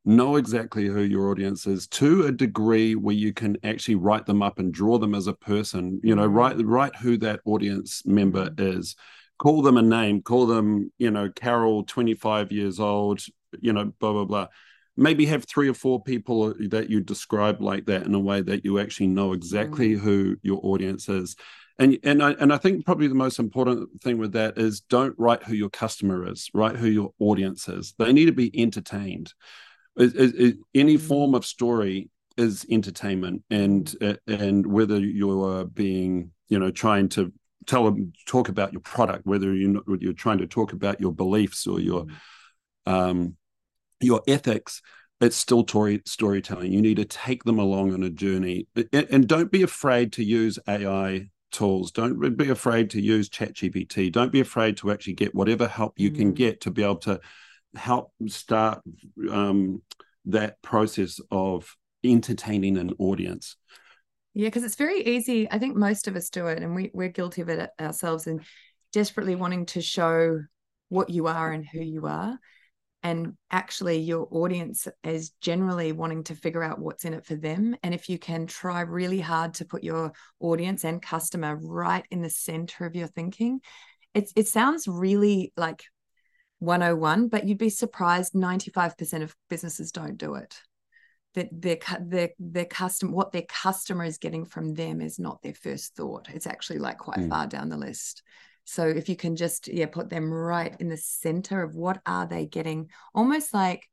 [0.06, 4.40] know exactly who your audience is to a degree where you can actually write them
[4.40, 6.36] up and draw them as a person you know mm-hmm.
[6.36, 8.78] write write who that audience member mm-hmm.
[8.78, 8.94] is
[9.38, 13.20] call them a name call them you know carol 25 years old
[13.60, 14.46] you know blah blah blah
[14.96, 18.64] maybe have three or four people that you describe like that in a way that
[18.64, 19.98] you actually know exactly mm.
[19.98, 21.36] who your audience is
[21.78, 25.14] and and I, and I think probably the most important thing with that is don't
[25.18, 29.34] write who your customer is write who your audience is they need to be entertained
[29.96, 31.00] it, it, any mm.
[31.00, 33.94] form of story is entertainment and
[34.26, 37.32] and whether you're being you know trying to
[37.66, 41.66] tell them talk about your product whether you're you're trying to talk about your beliefs
[41.66, 42.12] or your mm.
[42.86, 43.36] um
[44.00, 44.82] your ethics
[45.18, 49.28] it's still story, storytelling you need to take them along on a journey and, and
[49.28, 54.32] don't be afraid to use ai tools don't be afraid to use chat gpt don't
[54.32, 56.16] be afraid to actually get whatever help you mm.
[56.16, 57.18] can get to be able to
[57.74, 58.80] help start
[59.30, 59.82] um,
[60.26, 63.56] that process of entertaining an audience.
[64.34, 65.50] Yeah, because it's very easy.
[65.50, 68.42] I think most of us do it, and we, we're guilty of it ourselves and
[68.92, 70.40] desperately wanting to show
[70.88, 72.38] what you are and who you are.
[73.02, 77.76] And actually, your audience is generally wanting to figure out what's in it for them.
[77.82, 82.20] And if you can try really hard to put your audience and customer right in
[82.20, 83.60] the center of your thinking,
[84.12, 85.84] it, it sounds really like
[86.58, 90.60] 101 but you'd be surprised 95% of businesses don't do it.
[91.34, 95.54] That their their their custom what their customer is getting from them is not their
[95.54, 96.28] first thought.
[96.32, 97.28] It's actually like quite mm.
[97.28, 98.22] far down the list.
[98.64, 102.26] So if you can just yeah put them right in the center of what are
[102.26, 103.88] they getting almost like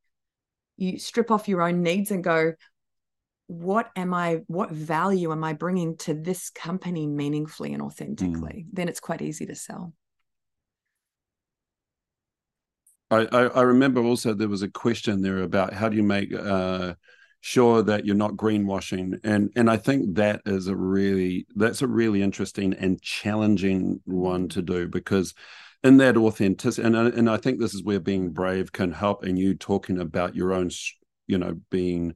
[0.78, 2.54] you strip off your own needs and go
[3.48, 8.66] what am i what value am i bringing to this company meaningfully and authentically?
[8.66, 8.74] Mm.
[8.74, 9.94] then it's quite easy to sell
[13.22, 16.96] I, I, remember also there was a question there about how do you make uh,
[17.42, 21.88] sure that you're not greenwashing, and and I think that is a really that's a
[21.88, 25.34] really interesting and challenging one to do because
[25.84, 29.38] in that authenticity, and and I think this is where being brave can help, and
[29.38, 30.70] you talking about your own,
[31.28, 32.16] you know, being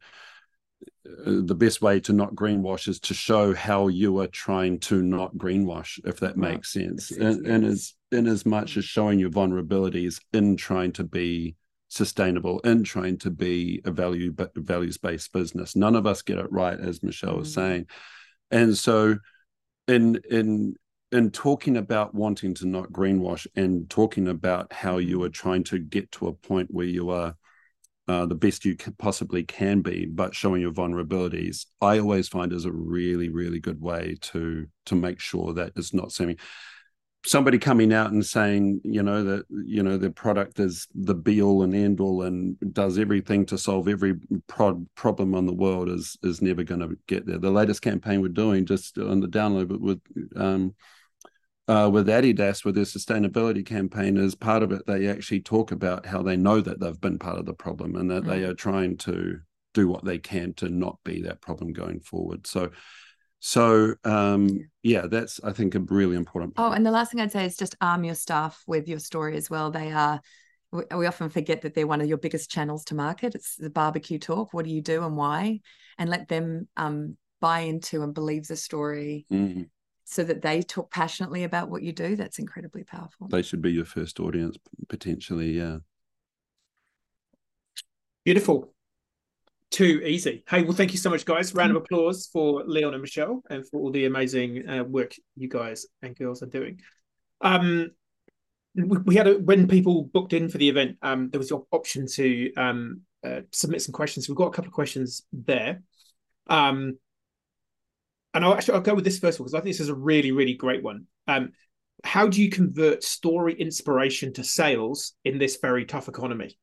[1.26, 5.36] the best way to not greenwash is to show how you are trying to not
[5.36, 7.12] greenwash, if that makes sense.
[7.12, 11.56] And, and as in as much as showing your vulnerabilities in trying to be
[11.90, 15.76] sustainable, in trying to be a value but values based business.
[15.76, 17.40] None of us get it right, as Michelle mm-hmm.
[17.40, 17.88] was saying.
[18.52, 19.18] And so
[19.88, 20.76] in in
[21.12, 25.80] in talking about wanting to not greenwash and talking about how you are trying to
[25.80, 27.36] get to a point where you are
[28.08, 32.66] uh, the best you possibly can be, but showing your vulnerabilities, I always find is
[32.66, 36.38] a really, really good way to to make sure that it's not seeming
[37.26, 41.42] somebody coming out and saying, you know, that you know the product is the be
[41.42, 44.16] all and end all and does everything to solve every
[44.48, 47.38] pro- problem on the world is is never going to get there.
[47.38, 50.02] The latest campaign we're doing just on the download, but with
[50.36, 50.76] um,
[51.68, 56.06] uh, with Adidas with their sustainability campaign as part of it, they actually talk about
[56.06, 58.28] how they know that they've been part of the problem and that mm.
[58.28, 59.40] they are trying to
[59.74, 62.48] do what they can to not be that problem going forward.
[62.48, 62.72] So,
[63.40, 66.56] so um, yeah, that's I think a really important.
[66.56, 66.70] Point.
[66.70, 69.36] Oh, and the last thing I'd say is just arm your staff with your story
[69.36, 69.70] as well.
[69.70, 70.22] They are.
[70.72, 73.36] We often forget that they're one of your biggest channels to market.
[73.36, 74.54] It's the barbecue talk.
[74.54, 75.62] What do you do and why?
[75.98, 79.26] And let them um, buy into and believe the story.
[79.32, 79.68] Mm
[80.10, 83.28] so that they talk passionately about what you do, that's incredibly powerful.
[83.28, 85.80] They should be your first audience potentially, yeah.
[88.24, 88.74] Beautiful.
[89.70, 90.46] Too easy.
[90.50, 91.54] Hey, well, thank you so much, guys.
[91.54, 95.50] Round of applause for Leon and Michelle and for all the amazing uh, work you
[95.50, 96.80] guys and girls are doing.
[97.42, 97.92] Um,
[98.76, 101.60] we, we had a, when people booked in for the event, um, there was the
[101.74, 104.30] option to um, uh, submit some questions.
[104.30, 105.82] We've got a couple of questions there.
[106.48, 106.98] Um,
[108.38, 109.96] and I'll actually I'll go with this first one because I think this is a
[109.96, 111.08] really, really great one.
[111.28, 111.54] Um,
[112.04, 116.56] how do you convert story inspiration to sales in this very tough economy?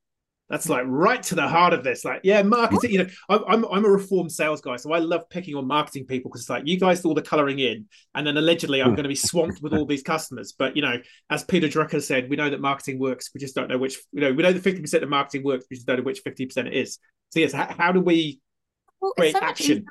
[0.48, 2.04] That's like right to the heart of this.
[2.04, 2.92] Like, yeah, marketing.
[2.92, 6.30] You know, I'm I'm a reformed sales guy, so I love picking on marketing people
[6.30, 9.02] because it's like you guys do all the coloring in, and then allegedly I'm going
[9.02, 10.54] to be swamped with all these customers.
[10.56, 10.98] But you know,
[11.28, 13.30] as Peter Drucker said, we know that marketing works.
[13.34, 13.98] We just don't know which.
[14.12, 15.64] You know, we know that 50 percent of marketing works.
[15.68, 16.98] We just don't know which 50 percent it is.
[17.30, 18.40] So yes, how, how do we
[19.00, 19.86] well, create action?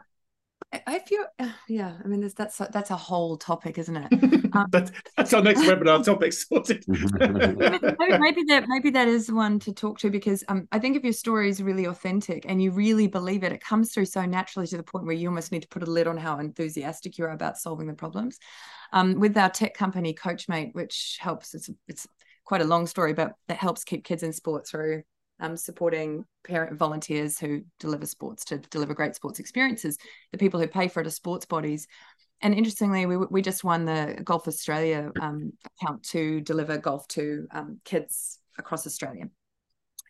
[0.88, 1.26] I feel,
[1.68, 1.98] yeah.
[2.04, 4.44] I mean, there's, that's a, that's a whole topic, isn't it?
[4.54, 6.86] Um, that, that's our next webinar topic sorted.
[6.88, 11.04] maybe, maybe, that maybe that is one to talk to because um, I think if
[11.04, 14.68] your story is really authentic and you really believe it, it comes through so naturally
[14.68, 17.26] to the point where you almost need to put a lid on how enthusiastic you
[17.26, 18.38] are about solving the problems.
[18.92, 22.08] Um, with our tech company, Coachmate, which helps, it's it's
[22.46, 25.02] quite a long story, but that helps keep kids in sport through
[25.44, 29.98] um, supporting parent volunteers who deliver sports to deliver great sports experiences.
[30.32, 31.86] The people who pay for it are sports bodies.
[32.42, 37.46] And interestingly, we, we just won the Golf Australia um, account to deliver golf to
[37.52, 39.26] um, kids across Australia.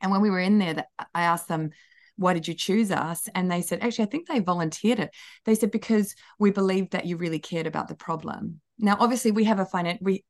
[0.02, 1.72] And when we were in there, I asked them,
[2.16, 3.28] why did you choose us?
[3.34, 5.10] And they said, actually, I think they volunteered it.
[5.46, 8.62] They said, because we believed that you really cared about the problem.
[8.78, 10.24] Now, obviously, we have a finance, we,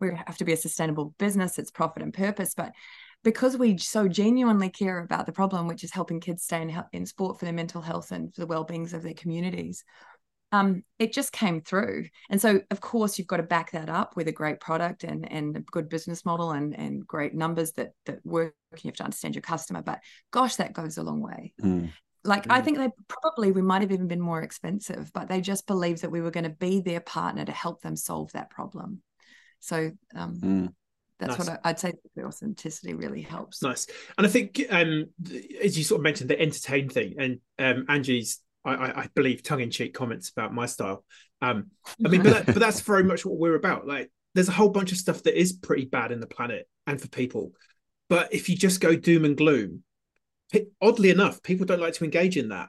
[0.00, 2.72] we have to be a sustainable business, it's profit and purpose, but
[3.26, 7.04] because we so genuinely care about the problem, which is helping kids stay in, in
[7.04, 9.82] sport for their mental health and for the well-beings of their communities,
[10.52, 12.04] um, it just came through.
[12.30, 15.28] And so, of course, you've got to back that up with a great product and
[15.28, 18.54] and a good business model and and great numbers that that work.
[18.76, 19.98] You have to understand your customer, but
[20.30, 21.52] gosh, that goes a long way.
[21.60, 21.90] Mm.
[22.22, 22.52] Like mm.
[22.52, 26.02] I think they probably we might have even been more expensive, but they just believed
[26.02, 29.02] that we were going to be their partner to help them solve that problem.
[29.58, 30.72] So um, mm
[31.18, 31.48] that's nice.
[31.48, 33.62] what I, would say the authenticity really helps.
[33.62, 33.86] Nice.
[34.18, 35.06] And i think um
[35.62, 39.94] as you sort of mentioned the entertain thing and um angie's i i, believe tongue-in-cheek
[39.94, 41.04] comments about my style.
[41.42, 41.70] Um
[42.04, 43.86] i mean but, that, but that's very much what we're about.
[43.86, 47.00] Like there's a whole bunch of stuff that is pretty bad in the planet and
[47.00, 47.52] for people.
[48.08, 49.82] But if you just go doom and gloom
[50.80, 52.68] oddly enough people don't like to engage in that.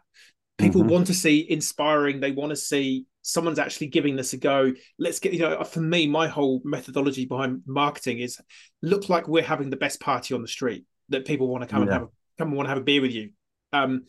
[0.57, 0.89] People mm-hmm.
[0.89, 5.19] want to see inspiring they want to see someone's actually giving this a go let's
[5.19, 8.39] get you know for me my whole methodology behind marketing is
[8.81, 11.79] look like we're having the best party on the street that people want to come
[11.79, 11.83] yeah.
[11.83, 12.07] and have a,
[12.37, 13.29] come and want to have a beer with you
[13.73, 14.03] um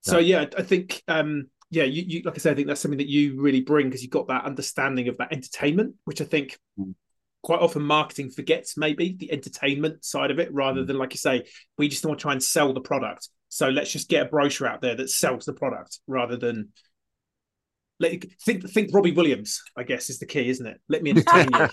[0.00, 2.80] so yeah, yeah i think um yeah you, you like i said i think that's
[2.80, 6.24] something that you really bring because you've got that understanding of that entertainment which i
[6.24, 6.94] think mm.
[7.42, 10.86] quite often marketing forgets maybe the entertainment side of it rather mm.
[10.86, 11.42] than like you say
[11.78, 14.68] we just want to try and sell the product so let's just get a brochure
[14.68, 16.68] out there that sells the product rather than
[17.98, 19.62] let think think Robbie Williams.
[19.76, 20.80] I guess is the key, isn't it?
[20.88, 21.68] Let me entertain you.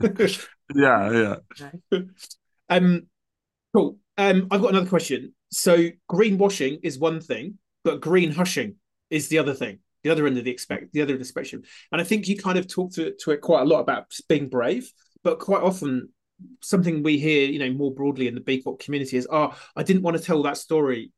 [0.74, 2.00] yeah, yeah.
[2.68, 3.06] um,
[3.74, 3.98] cool.
[4.18, 5.34] Um, I've got another question.
[5.50, 8.76] So greenwashing is one thing, but green hushing
[9.10, 9.78] is the other thing.
[10.02, 11.62] The other end of the expect, the other end of the spectrum.
[11.90, 14.48] And I think you kind of talked to, to it quite a lot about being
[14.48, 14.90] brave,
[15.24, 16.10] but quite often
[16.62, 19.82] something we hear, you know, more broadly in the B Corp community is, "Oh, I
[19.82, 21.12] didn't want to tell that story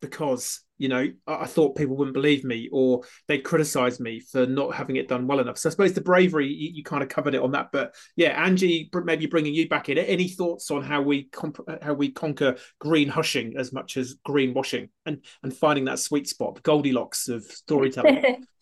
[0.00, 4.46] because you know I, I, thought people wouldn't believe me or they'd criticize me for
[4.46, 5.58] not having it done well enough.
[5.58, 7.68] So i suppose the bravery you, you kind of covered it on that.
[7.72, 9.98] But yeah angie maybe bringing you back in.
[9.98, 14.54] Any thoughts on how we comp- how we conquer green hushing as much as green
[14.54, 18.44] washing and and finding that sweet spot the goldilocks of storytelling?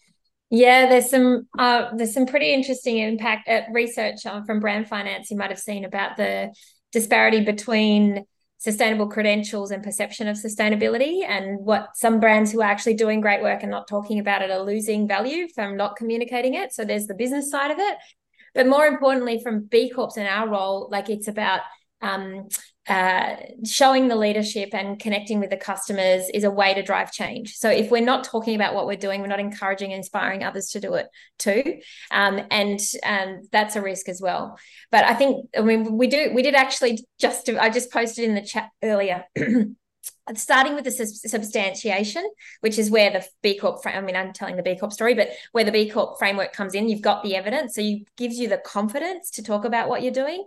[0.51, 5.31] Yeah, there's some uh, there's some pretty interesting impact uh, research uh, from brand finance
[5.31, 6.55] you might have seen about the
[6.91, 8.25] disparity between
[8.59, 13.41] sustainable credentials and perception of sustainability and what some brands who are actually doing great
[13.41, 16.73] work and not talking about it are losing value from not communicating it.
[16.73, 17.99] So there's the business side of it.
[18.55, 21.61] But more importantly from b corps and our role like it's about
[22.01, 22.49] um,
[22.89, 23.37] uh,
[23.67, 27.55] showing the leadership and connecting with the customers is a way to drive change.
[27.57, 30.71] So if we're not talking about what we're doing, we're not encouraging and inspiring others
[30.71, 31.07] to do it
[31.39, 31.81] too,
[32.11, 34.59] um, and um, that's a risk as well.
[34.91, 38.35] But I think I mean we do we did actually just I just posted in
[38.35, 39.25] the chat earlier.
[40.35, 42.23] starting with the substantiation,
[42.61, 45.31] which is where the B Corp, I mean, I'm telling the B Corp story, but
[45.53, 47.75] where the B Corp framework comes in, you've got the evidence.
[47.75, 50.47] So you gives you the confidence to talk about what you're doing.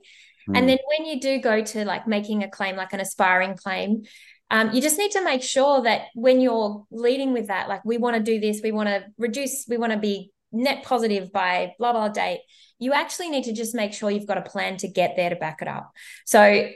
[0.50, 0.58] Mm.
[0.58, 4.04] And then when you do go to like making a claim, like an aspiring claim,
[4.50, 7.98] um, you just need to make sure that when you're leading with that, like we
[7.98, 11.74] want to do this, we want to reduce, we want to be net positive by
[11.80, 12.42] blah blah date
[12.80, 15.36] you actually need to just make sure you've got a plan to get there to
[15.36, 15.92] back it up
[16.26, 16.70] so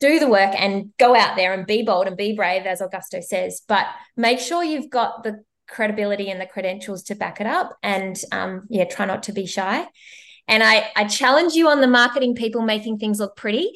[0.00, 3.22] do the work and go out there and be bold and be brave as augusto
[3.22, 7.76] says but make sure you've got the credibility and the credentials to back it up
[7.82, 9.86] and um, yeah try not to be shy
[10.50, 13.70] and I, I challenge you on the marketing people making things look pretty.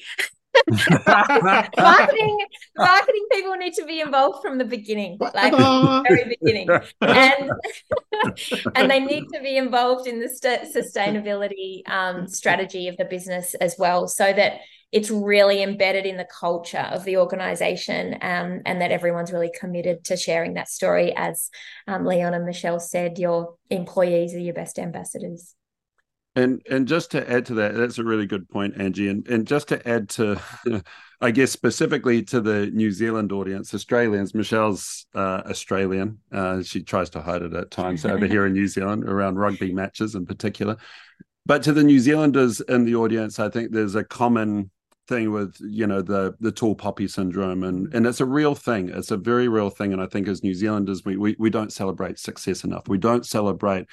[1.07, 2.39] Marketing
[2.77, 5.53] marketing people need to be involved from the beginning like
[6.09, 6.69] very beginning.
[7.01, 7.51] And
[8.77, 13.55] and they need to be involved in the st- sustainability um, strategy of the business
[13.55, 14.61] as well so that
[14.93, 20.05] it's really embedded in the culture of the organization um, and that everyone's really committed
[20.05, 21.13] to sharing that story.
[21.17, 21.51] As
[21.89, 25.57] um, leon and michelle said your employees are your best ambassadors
[26.37, 29.09] and and just to add to that, that's a really good point, Angie.
[29.09, 30.41] And and just to add to,
[31.21, 34.35] I guess specifically to the New Zealand audience, Australians.
[34.35, 36.19] Michelle's uh, Australian.
[36.33, 39.73] Uh, she tries to hide it at times over here in New Zealand around rugby
[39.73, 40.77] matches in particular.
[41.47, 44.71] But to the New Zealanders in the audience, I think there's a common
[45.07, 48.89] thing with you know the the tall poppy syndrome and and it's a real thing
[48.89, 51.75] it's a very real thing and i think as new zealanders we we, we don't
[51.75, 53.87] celebrate success enough we don't celebrate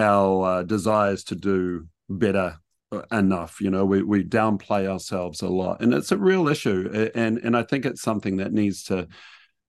[0.00, 2.58] our uh, desires to do better
[2.92, 7.10] uh, enough you know we, we downplay ourselves a lot and it's a real issue
[7.14, 9.06] and and i think it's something that needs to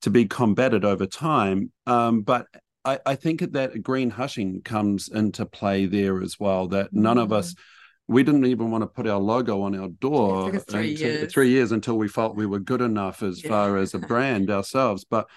[0.01, 2.47] to be combated over time um, but
[2.83, 7.23] I, I think that green hushing comes into play there as well that none mm-hmm.
[7.23, 8.13] of us mm-hmm.
[8.15, 11.33] we didn't even want to put our logo on our door three, until, years.
[11.33, 13.49] three years until we felt we were good enough as yeah.
[13.49, 15.29] far as a brand ourselves but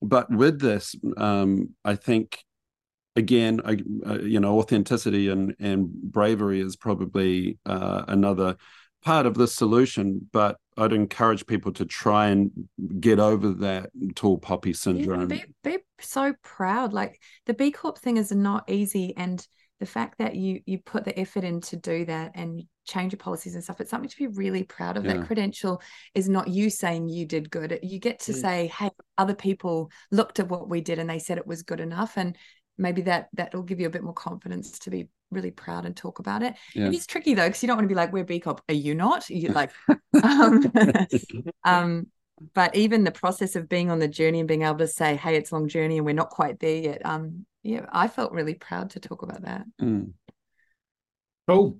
[0.00, 2.42] but with this um, i think
[3.16, 8.56] again, I, uh, you know, authenticity and and bravery is probably uh, another
[9.04, 10.28] part of the solution.
[10.32, 12.50] But I'd encourage people to try and
[13.00, 15.30] get over that tall poppy syndrome.
[15.30, 16.92] Yeah, be, be so proud.
[16.92, 19.46] Like the B Corp thing is not easy, and
[19.82, 23.18] the fact that you you put the effort in to do that and change your
[23.18, 25.14] policies and stuff it's something to be really proud of yeah.
[25.14, 25.82] that credential
[26.14, 30.38] is not you saying you did good you get to say hey other people looked
[30.38, 32.36] at what we did and they said it was good enough and
[32.78, 35.96] maybe that that will give you a bit more confidence to be really proud and
[35.96, 36.54] talk about it.
[36.74, 36.86] Yeah.
[36.86, 38.60] It is tricky though, because you don't want to be like, we're B Corp.
[38.68, 39.28] Are you not?
[39.30, 39.70] You like
[40.22, 40.72] um,
[41.64, 42.06] um,
[42.54, 45.36] but even the process of being on the journey and being able to say, hey,
[45.36, 47.02] it's a long journey and we're not quite there yet.
[47.04, 49.64] Um, yeah, I felt really proud to talk about that.
[49.80, 50.12] Mm.
[51.46, 51.78] Cool.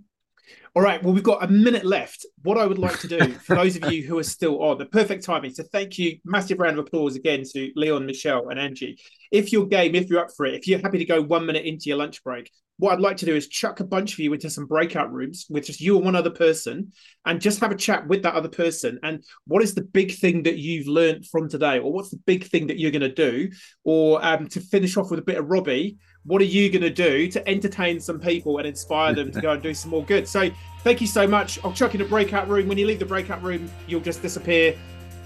[0.74, 1.02] All right.
[1.02, 2.24] Well, we've got a minute left.
[2.44, 4.86] What I would like to do for those of you who are still on, the
[4.86, 5.52] perfect timing.
[5.52, 6.16] So thank you.
[6.24, 8.98] Massive round of applause again to Leon, Michelle, and Angie.
[9.30, 11.66] If you're game, if you're up for it, if you're happy to go one minute
[11.66, 14.32] into your lunch break, what I'd like to do is chuck a bunch of you
[14.32, 16.92] into some breakout rooms with just you and one other person
[17.26, 18.98] and just have a chat with that other person.
[19.02, 21.80] And what is the big thing that you've learned from today?
[21.80, 23.50] Or what's the big thing that you're going to do?
[23.84, 26.90] Or um, to finish off with a bit of Robbie, what are you going to
[26.90, 30.28] do to entertain some people and inspire them to go and do some more good?
[30.28, 30.50] So
[30.80, 31.58] thank you so much.
[31.64, 32.68] I'll chuck in a breakout room.
[32.68, 34.76] When you leave the breakout room, you'll just disappear.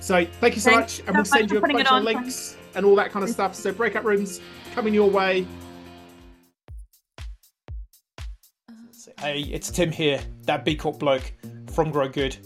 [0.01, 2.87] So thank you so Thanks much, and we'll send you a bunch of links and
[2.87, 3.55] all that kind of stuff.
[3.55, 4.41] So breakout rooms
[4.75, 5.47] coming your way.
[9.19, 11.33] Hey, it's Tim here, that B Corp bloke
[11.73, 12.37] from Grow Good.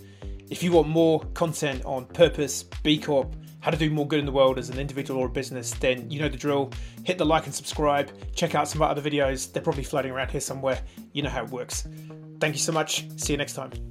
[0.51, 4.27] If you want more content on purpose, B Corp, how to do more good in
[4.27, 6.73] the world as an individual or a business, then you know the drill.
[7.05, 8.11] Hit the like and subscribe.
[8.35, 9.53] Check out some of our other videos.
[9.53, 10.81] They're probably floating around here somewhere.
[11.13, 11.87] You know how it works.
[12.41, 13.07] Thank you so much.
[13.17, 13.90] See you next time.